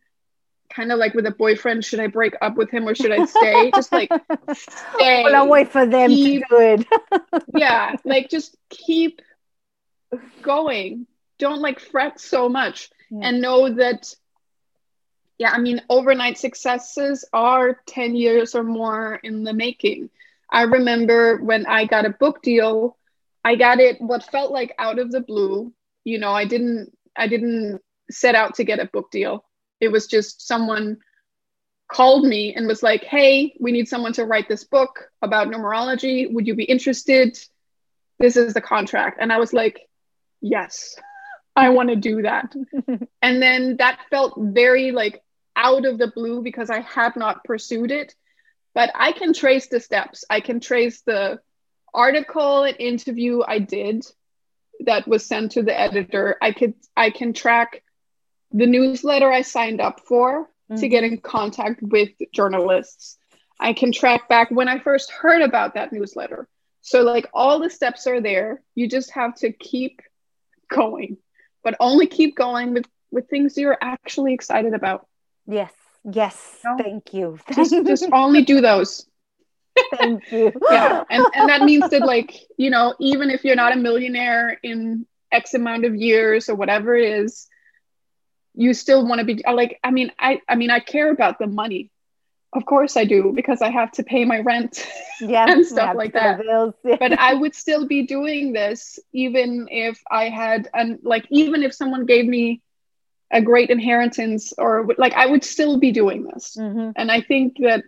kind 0.77 0.91
of 0.91 0.99
like 0.99 1.15
with 1.15 1.25
a 1.25 1.31
boyfriend 1.31 1.83
should 1.83 1.99
i 1.99 2.05
break 2.05 2.35
up 2.39 2.55
with 2.55 2.69
him 2.69 2.87
or 2.87 2.93
should 2.93 3.11
i 3.11 3.25
stay? 3.25 3.71
Just 3.73 3.91
like 3.91 4.11
stay 4.53 5.23
well, 5.23 5.35
i'll 5.35 5.49
wait 5.49 5.69
for 5.71 5.87
them 5.87 6.11
keep, 6.11 6.43
to 6.43 6.47
do 6.49 6.57
it. 6.59 7.43
Yeah 7.55 7.95
like 8.05 8.29
just 8.29 8.55
keep 8.69 9.21
going. 10.43 11.07
Don't 11.39 11.61
like 11.61 11.79
fret 11.79 12.19
so 12.19 12.47
much 12.47 12.91
yeah. 13.09 13.27
and 13.27 13.41
know 13.41 13.73
that 13.73 14.13
yeah 15.39 15.51
i 15.51 15.57
mean 15.57 15.81
overnight 15.89 16.37
successes 16.37 17.25
are 17.33 17.79
10 17.87 18.15
years 18.15 18.53
or 18.53 18.63
more 18.63 19.19
in 19.23 19.43
the 19.43 19.53
making. 19.53 20.11
I 20.51 20.61
remember 20.63 21.37
when 21.37 21.65
i 21.65 21.85
got 21.85 22.05
a 22.05 22.11
book 22.11 22.43
deal 22.43 22.97
i 23.43 23.55
got 23.55 23.79
it 23.79 23.99
what 23.99 24.29
felt 24.31 24.51
like 24.51 24.75
out 24.77 24.99
of 24.99 25.11
the 25.11 25.21
blue. 25.21 25.73
You 26.03 26.19
know 26.19 26.31
i 26.31 26.45
didn't 26.45 26.95
i 27.15 27.27
didn't 27.27 27.81
set 28.11 28.35
out 28.35 28.55
to 28.55 28.63
get 28.63 28.79
a 28.79 28.85
book 28.85 29.09
deal 29.11 29.43
it 29.79 29.89
was 29.89 30.07
just 30.07 30.47
someone 30.47 30.97
called 31.91 32.25
me 32.25 32.53
and 32.55 32.67
was 32.67 32.83
like, 32.83 33.03
Hey, 33.03 33.55
we 33.59 33.71
need 33.71 33.87
someone 33.87 34.13
to 34.13 34.25
write 34.25 34.49
this 34.49 34.63
book 34.63 35.09
about 35.21 35.47
numerology. 35.47 36.31
Would 36.31 36.47
you 36.47 36.55
be 36.55 36.63
interested? 36.63 37.37
This 38.19 38.35
is 38.35 38.53
the 38.53 38.61
contract. 38.61 39.19
And 39.21 39.31
I 39.31 39.37
was 39.37 39.53
like, 39.53 39.81
Yes, 40.41 40.95
I 41.55 41.69
want 41.69 41.89
to 41.89 41.95
do 41.95 42.21
that. 42.23 42.53
and 43.21 43.41
then 43.41 43.77
that 43.77 43.99
felt 44.09 44.35
very 44.37 44.91
like 44.91 45.23
out 45.55 45.85
of 45.85 45.97
the 45.97 46.11
blue 46.13 46.43
because 46.43 46.69
I 46.69 46.81
had 46.81 47.15
not 47.15 47.43
pursued 47.43 47.91
it. 47.91 48.13
But 48.75 48.91
I 48.93 49.11
can 49.11 49.33
trace 49.33 49.67
the 49.67 49.79
steps. 49.79 50.23
I 50.29 50.39
can 50.39 50.59
trace 50.59 51.01
the 51.01 51.39
article 51.93 52.63
and 52.63 52.77
interview 52.79 53.41
I 53.47 53.57
did 53.57 54.05
that 54.81 55.07
was 55.07 55.25
sent 55.25 55.53
to 55.53 55.63
the 55.63 55.77
editor. 55.77 56.37
I 56.41 56.51
could 56.51 56.75
I 56.95 57.09
can 57.09 57.33
track 57.33 57.83
the 58.57 58.65
newsletter 58.65 59.31
I 59.31 59.43
signed 59.43 59.79
up 59.79 60.01
for 60.05 60.43
mm-hmm. 60.43 60.81
to 60.81 60.87
get 60.87 61.03
in 61.03 61.19
contact 61.19 61.81
with 61.81 62.09
journalists. 62.33 63.17
I 63.59 63.73
can 63.73 63.91
track 63.91 64.27
back 64.27 64.49
when 64.49 64.67
I 64.67 64.79
first 64.79 65.11
heard 65.11 65.41
about 65.43 65.75
that 65.75 65.93
newsletter. 65.93 66.47
So, 66.81 67.03
like, 67.03 67.27
all 67.33 67.59
the 67.59 67.69
steps 67.69 68.07
are 68.07 68.21
there. 68.21 68.61
You 68.73 68.89
just 68.89 69.11
have 69.11 69.35
to 69.37 69.51
keep 69.51 70.01
going, 70.69 71.17
but 71.63 71.75
only 71.79 72.07
keep 72.07 72.35
going 72.35 72.73
with, 72.73 72.85
with 73.11 73.29
things 73.29 73.57
you're 73.57 73.77
actually 73.79 74.33
excited 74.33 74.73
about. 74.73 75.07
Yes. 75.45 75.73
Yes. 76.03 76.59
Know? 76.63 76.77
Thank 76.77 77.13
you. 77.13 77.39
Just, 77.53 77.71
just 77.85 78.05
only 78.11 78.43
do 78.43 78.61
those. 78.61 79.05
Thank 79.95 80.31
you. 80.31 80.51
yeah. 80.71 81.03
And, 81.09 81.25
and 81.35 81.49
that 81.49 81.61
means 81.61 81.89
that, 81.91 82.01
like, 82.01 82.39
you 82.57 82.71
know, 82.71 82.95
even 82.99 83.29
if 83.29 83.43
you're 83.43 83.55
not 83.55 83.73
a 83.73 83.75
millionaire 83.75 84.57
in 84.63 85.05
X 85.31 85.53
amount 85.53 85.85
of 85.85 85.95
years 85.95 86.49
or 86.49 86.55
whatever 86.55 86.95
it 86.95 87.11
is, 87.21 87.47
you 88.57 88.73
still 88.73 89.07
want 89.07 89.19
to 89.19 89.25
be 89.25 89.41
like 89.53 89.79
i 89.83 89.91
mean 89.91 90.11
i 90.19 90.41
i 90.49 90.55
mean 90.55 90.69
i 90.69 90.79
care 90.79 91.11
about 91.11 91.39
the 91.39 91.47
money. 91.47 91.91
Of 92.53 92.65
course 92.65 92.97
i 92.97 93.03
do 93.05 93.33
because 93.35 93.61
i 93.61 93.69
have 93.69 93.91
to 93.93 94.03
pay 94.03 94.25
my 94.25 94.39
rent 94.39 94.87
yeah, 95.21 95.45
and 95.51 95.65
stuff 95.65 95.95
like 95.95 96.13
that. 96.13 96.41
but 96.83 97.19
i 97.19 97.33
would 97.33 97.53
still 97.53 97.85
be 97.85 98.03
doing 98.03 98.53
this 98.53 98.99
even 99.13 99.67
if 99.69 100.01
i 100.09 100.29
had 100.29 100.69
and 100.73 100.99
like 101.03 101.25
even 101.29 101.61
if 101.61 101.73
someone 101.73 102.05
gave 102.05 102.25
me 102.25 102.61
a 103.31 103.41
great 103.41 103.69
inheritance 103.69 104.53
or 104.57 104.87
like 104.97 105.13
i 105.13 105.25
would 105.25 105.43
still 105.43 105.77
be 105.77 105.91
doing 105.91 106.23
this. 106.23 106.55
Mm-hmm. 106.57 106.91
and 106.95 107.11
i 107.11 107.21
think 107.21 107.57
that 107.59 107.83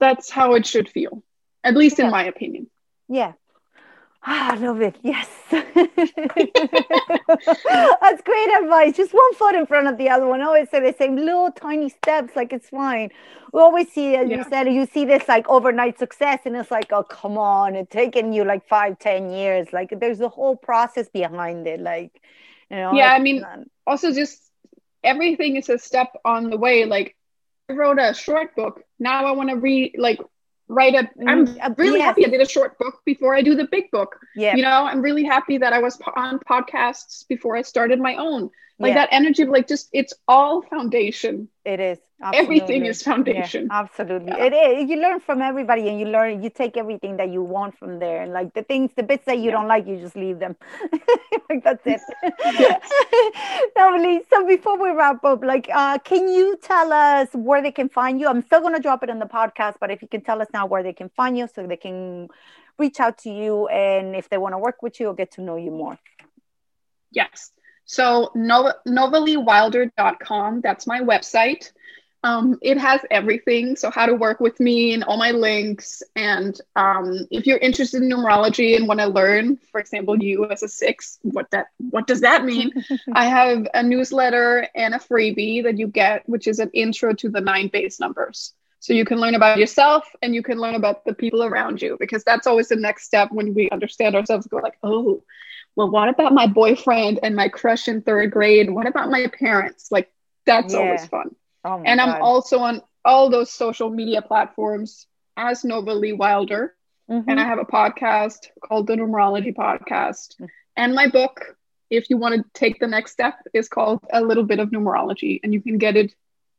that's 0.00 0.28
how 0.28 0.54
it 0.54 0.66
should 0.66 0.88
feel 0.88 1.22
at 1.64 1.76
least 1.76 1.98
yeah. 1.98 2.06
in 2.06 2.10
my 2.10 2.24
opinion. 2.24 2.68
Yeah 3.08 3.32
Ah, 4.24 4.52
I 4.52 4.56
love 4.56 4.80
it. 4.80 4.94
Yes. 5.02 5.28
That's 5.50 5.66
great 8.22 8.50
advice. 8.62 8.96
Just 8.96 9.12
one 9.12 9.34
foot 9.34 9.56
in 9.56 9.66
front 9.66 9.88
of 9.88 9.98
the 9.98 10.08
other 10.08 10.28
one. 10.28 10.40
I 10.40 10.44
always 10.44 10.70
say 10.70 10.78
the 10.78 10.94
same 10.96 11.16
little 11.16 11.50
tiny 11.50 11.88
steps, 11.88 12.36
like 12.36 12.52
it's 12.52 12.68
fine. 12.68 13.10
We 13.52 13.60
always 13.60 13.92
see, 13.92 14.14
as 14.14 14.30
yeah. 14.30 14.38
you 14.38 14.44
said, 14.48 14.72
you 14.72 14.86
see 14.86 15.04
this 15.04 15.26
like 15.26 15.48
overnight 15.48 15.98
success, 15.98 16.40
and 16.44 16.56
it's 16.56 16.70
like, 16.70 16.92
oh, 16.92 17.02
come 17.02 17.36
on, 17.36 17.74
it's 17.74 17.90
taken 17.90 18.32
you 18.32 18.44
like 18.44 18.66
five, 18.68 18.98
ten 19.00 19.30
years. 19.30 19.72
Like 19.72 19.92
there's 19.98 20.20
a 20.20 20.28
whole 20.28 20.54
process 20.54 21.08
behind 21.08 21.66
it. 21.66 21.80
Like, 21.80 22.22
you 22.70 22.76
know. 22.76 22.92
Yeah, 22.92 23.12
I 23.12 23.18
mean, 23.18 23.44
also 23.88 24.12
just 24.12 24.40
everything 25.02 25.56
is 25.56 25.68
a 25.68 25.78
step 25.78 26.12
on 26.24 26.48
the 26.48 26.56
way. 26.56 26.84
Like 26.84 27.16
I 27.68 27.72
wrote 27.72 27.98
a 27.98 28.14
short 28.14 28.54
book. 28.54 28.84
Now 29.00 29.26
I 29.26 29.32
want 29.32 29.50
to 29.50 29.56
read 29.56 29.96
like 29.98 30.20
write 30.68 30.94
a 30.94 31.08
i'm 31.28 31.46
mm, 31.46 31.78
really 31.78 31.98
yes. 31.98 32.06
happy 32.06 32.26
i 32.26 32.28
did 32.28 32.40
a 32.40 32.48
short 32.48 32.78
book 32.78 33.00
before 33.04 33.34
i 33.34 33.42
do 33.42 33.54
the 33.54 33.66
big 33.70 33.90
book. 33.90 34.18
Yeah 34.34 34.56
you 34.56 34.62
know 34.62 34.86
i'm 34.86 35.02
really 35.02 35.24
happy 35.24 35.58
that 35.58 35.72
i 35.72 35.80
was 35.80 36.00
on 36.16 36.38
podcasts 36.38 37.26
before 37.28 37.56
i 37.56 37.62
started 37.62 38.00
my 38.00 38.16
own 38.16 38.50
like 38.82 38.90
yeah. 38.90 39.06
that 39.06 39.10
energy 39.12 39.42
of 39.44 39.48
like 39.48 39.68
just 39.68 39.88
it's 39.92 40.12
all 40.26 40.60
foundation. 40.62 41.48
It 41.64 41.78
is. 41.78 41.98
Absolutely. 42.20 42.56
everything 42.56 42.86
is 42.86 43.00
foundation. 43.02 43.68
yeah, 43.70 43.80
absolutely. 43.80 44.28
Yeah. 44.28 44.44
it 44.44 44.52
is. 44.52 44.90
You 44.90 44.96
learn 45.00 45.20
from 45.20 45.40
everybody 45.40 45.88
and 45.88 46.00
you 46.00 46.06
learn 46.06 46.42
you 46.42 46.50
take 46.50 46.76
everything 46.76 47.16
that 47.18 47.30
you 47.30 47.42
want 47.42 47.78
from 47.78 48.00
there. 48.00 48.22
And 48.22 48.32
like 48.32 48.54
the 48.54 48.64
things 48.64 48.90
the 48.96 49.04
bits 49.04 49.24
that 49.26 49.38
you 49.38 49.52
don't 49.52 49.68
like 49.68 49.86
you 49.86 49.98
just 49.98 50.16
leave 50.16 50.38
them. 50.40 50.56
Like 51.50 51.64
that's 51.64 51.82
it. 51.86 52.00
Lovely 53.76 54.22
so 54.30 54.46
before 54.46 54.82
we 54.82 54.90
wrap 54.90 55.22
up 55.24 55.44
like 55.44 55.68
uh 55.72 55.98
can 55.98 56.28
you 56.28 56.56
tell 56.62 56.92
us 56.92 57.28
where 57.34 57.62
they 57.62 57.72
can 57.72 57.88
find 57.88 58.18
you? 58.18 58.26
I'm 58.26 58.42
still 58.42 58.60
going 58.60 58.74
to 58.74 58.80
drop 58.80 59.02
it 59.02 59.10
in 59.10 59.18
the 59.18 59.26
podcast 59.26 59.74
but 59.80 59.90
if 59.90 60.02
you 60.02 60.08
can 60.08 60.22
tell 60.22 60.40
us 60.40 60.48
now 60.52 60.66
where 60.66 60.82
they 60.82 60.92
can 60.92 61.10
find 61.10 61.36
you 61.38 61.48
so 61.54 61.66
they 61.66 61.76
can 61.76 62.28
reach 62.78 63.00
out 63.00 63.18
to 63.18 63.30
you 63.30 63.68
and 63.68 64.16
if 64.16 64.28
they 64.28 64.38
want 64.38 64.54
to 64.54 64.58
work 64.58 64.82
with 64.82 64.98
you 64.98 65.08
or 65.08 65.14
get 65.14 65.30
to 65.32 65.40
know 65.40 65.56
you 65.56 65.70
more. 65.70 65.98
Yes 67.12 67.52
so 67.92 68.30
no- 68.34 68.72
that's 68.86 70.86
my 70.86 71.00
website. 71.00 71.72
Um, 72.24 72.58
it 72.62 72.78
has 72.78 73.02
everything. 73.10 73.76
So 73.76 73.90
how 73.90 74.06
to 74.06 74.14
work 74.14 74.40
with 74.40 74.58
me 74.60 74.94
and 74.94 75.04
all 75.04 75.18
my 75.18 75.32
links. 75.32 76.02
And 76.16 76.58
um, 76.74 77.26
if 77.30 77.46
you're 77.46 77.58
interested 77.58 78.02
in 78.02 78.08
numerology 78.08 78.76
and 78.76 78.88
want 78.88 79.00
to 79.00 79.08
learn, 79.08 79.58
for 79.70 79.78
example, 79.78 80.16
you 80.22 80.46
as 80.46 80.62
a 80.62 80.68
six, 80.68 81.18
what 81.22 81.50
that 81.50 81.66
what 81.90 82.06
does 82.06 82.22
that 82.22 82.46
mean? 82.46 82.72
I 83.12 83.26
have 83.26 83.68
a 83.74 83.82
newsletter 83.82 84.66
and 84.74 84.94
a 84.94 84.98
freebie 84.98 85.62
that 85.64 85.76
you 85.78 85.86
get, 85.86 86.26
which 86.26 86.46
is 86.46 86.60
an 86.60 86.70
intro 86.72 87.12
to 87.12 87.28
the 87.28 87.42
nine 87.42 87.68
base 87.68 88.00
numbers. 88.00 88.54
So 88.80 88.94
you 88.94 89.04
can 89.04 89.20
learn 89.20 89.34
about 89.34 89.58
yourself 89.58 90.08
and 90.22 90.34
you 90.34 90.42
can 90.42 90.58
learn 90.58 90.74
about 90.76 91.04
the 91.04 91.12
people 91.14 91.44
around 91.44 91.82
you 91.82 91.98
because 92.00 92.24
that's 92.24 92.46
always 92.46 92.68
the 92.68 92.76
next 92.76 93.04
step 93.04 93.30
when 93.32 93.52
we 93.54 93.68
understand 93.70 94.16
ourselves. 94.16 94.46
Go 94.46 94.56
like, 94.56 94.78
oh, 94.82 95.22
well, 95.76 95.90
what 95.90 96.08
about 96.08 96.32
my 96.32 96.46
boyfriend 96.46 97.20
and 97.22 97.34
my 97.34 97.48
crush 97.48 97.88
in 97.88 98.02
third 98.02 98.30
grade? 98.30 98.70
What 98.70 98.86
about 98.86 99.10
my 99.10 99.26
parents? 99.28 99.90
Like, 99.90 100.10
that's 100.44 100.74
yeah. 100.74 100.80
always 100.80 101.06
fun. 101.06 101.34
Oh 101.64 101.82
and 101.84 101.98
God. 101.98 102.08
I'm 102.08 102.22
also 102.22 102.58
on 102.58 102.82
all 103.04 103.30
those 103.30 103.50
social 103.50 103.90
media 103.90 104.22
platforms 104.22 105.06
as 105.36 105.62
Novalee 105.62 106.16
Wilder. 106.16 106.74
Mm-hmm. 107.10 107.28
And 107.28 107.40
I 107.40 107.44
have 107.44 107.58
a 107.58 107.64
podcast 107.64 108.48
called 108.64 108.86
the 108.86 108.94
Numerology 108.94 109.54
Podcast. 109.54 110.34
Mm-hmm. 110.34 110.44
And 110.76 110.94
my 110.94 111.08
book, 111.08 111.56
if 111.90 112.10
you 112.10 112.16
want 112.16 112.36
to 112.36 112.44
take 112.54 112.78
the 112.78 112.86
next 112.86 113.12
step, 113.12 113.34
is 113.52 113.68
called 113.68 114.00
A 114.12 114.22
Little 114.22 114.44
Bit 114.44 114.60
of 114.60 114.70
Numerology. 114.70 115.40
And 115.42 115.52
you 115.52 115.60
can 115.60 115.78
get 115.78 115.96
it 115.96 116.14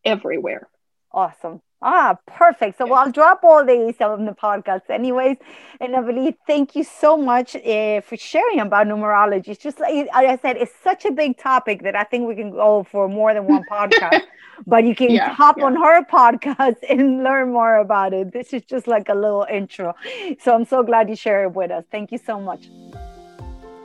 everywhere. 0.06 0.68
Awesome. 1.14 1.62
Ah, 1.86 2.18
perfect. 2.26 2.78
So, 2.78 2.86
well, 2.86 3.00
I'll 3.00 3.12
drop 3.12 3.44
all 3.44 3.66
these 3.66 4.00
on 4.00 4.26
the 4.26 4.32
podcast, 4.32 4.90
anyways. 4.90 5.36
And 5.82 5.96
I 5.98 6.02
believe, 6.02 6.36
thank 6.48 6.78
you 6.78 6.84
so 6.86 7.18
much 7.18 7.58
uh, 7.58 8.00
for 8.00 8.16
sharing 8.16 8.62
about 8.62 8.88
numerology. 8.88 9.50
It's 9.50 9.62
just 9.62 9.82
like 9.82 10.08
I 10.14 10.38
said, 10.38 10.56
it's 10.56 10.72
such 10.82 11.04
a 11.04 11.12
big 11.12 11.38
topic 11.38 11.84
that 11.84 11.94
I 11.94 12.06
think 12.06 12.26
we 12.26 12.36
can 12.36 12.52
go 12.52 12.88
for 12.90 13.10
more 13.10 13.34
than 13.34 13.48
one 13.48 13.64
podcast. 13.70 14.22
but 14.66 14.86
you 14.86 14.96
can 14.96 15.12
yeah, 15.12 15.30
hop 15.30 15.58
yeah. 15.58 15.66
on 15.66 15.76
her 15.76 16.06
podcast 16.06 16.78
and 16.90 17.22
learn 17.22 17.52
more 17.52 17.76
about 17.76 18.14
it. 18.14 18.32
This 18.32 18.54
is 18.54 18.64
just 18.64 18.88
like 18.88 19.10
a 19.10 19.16
little 19.16 19.46
intro. 19.52 19.94
So, 20.40 20.56
I'm 20.56 20.66
so 20.66 20.84
glad 20.84 21.10
you 21.10 21.18
shared 21.18 21.52
it 21.52 21.54
with 21.54 21.70
us. 21.70 21.84
Thank 21.92 22.14
you 22.14 22.18
so 22.18 22.40
much. 22.40 22.70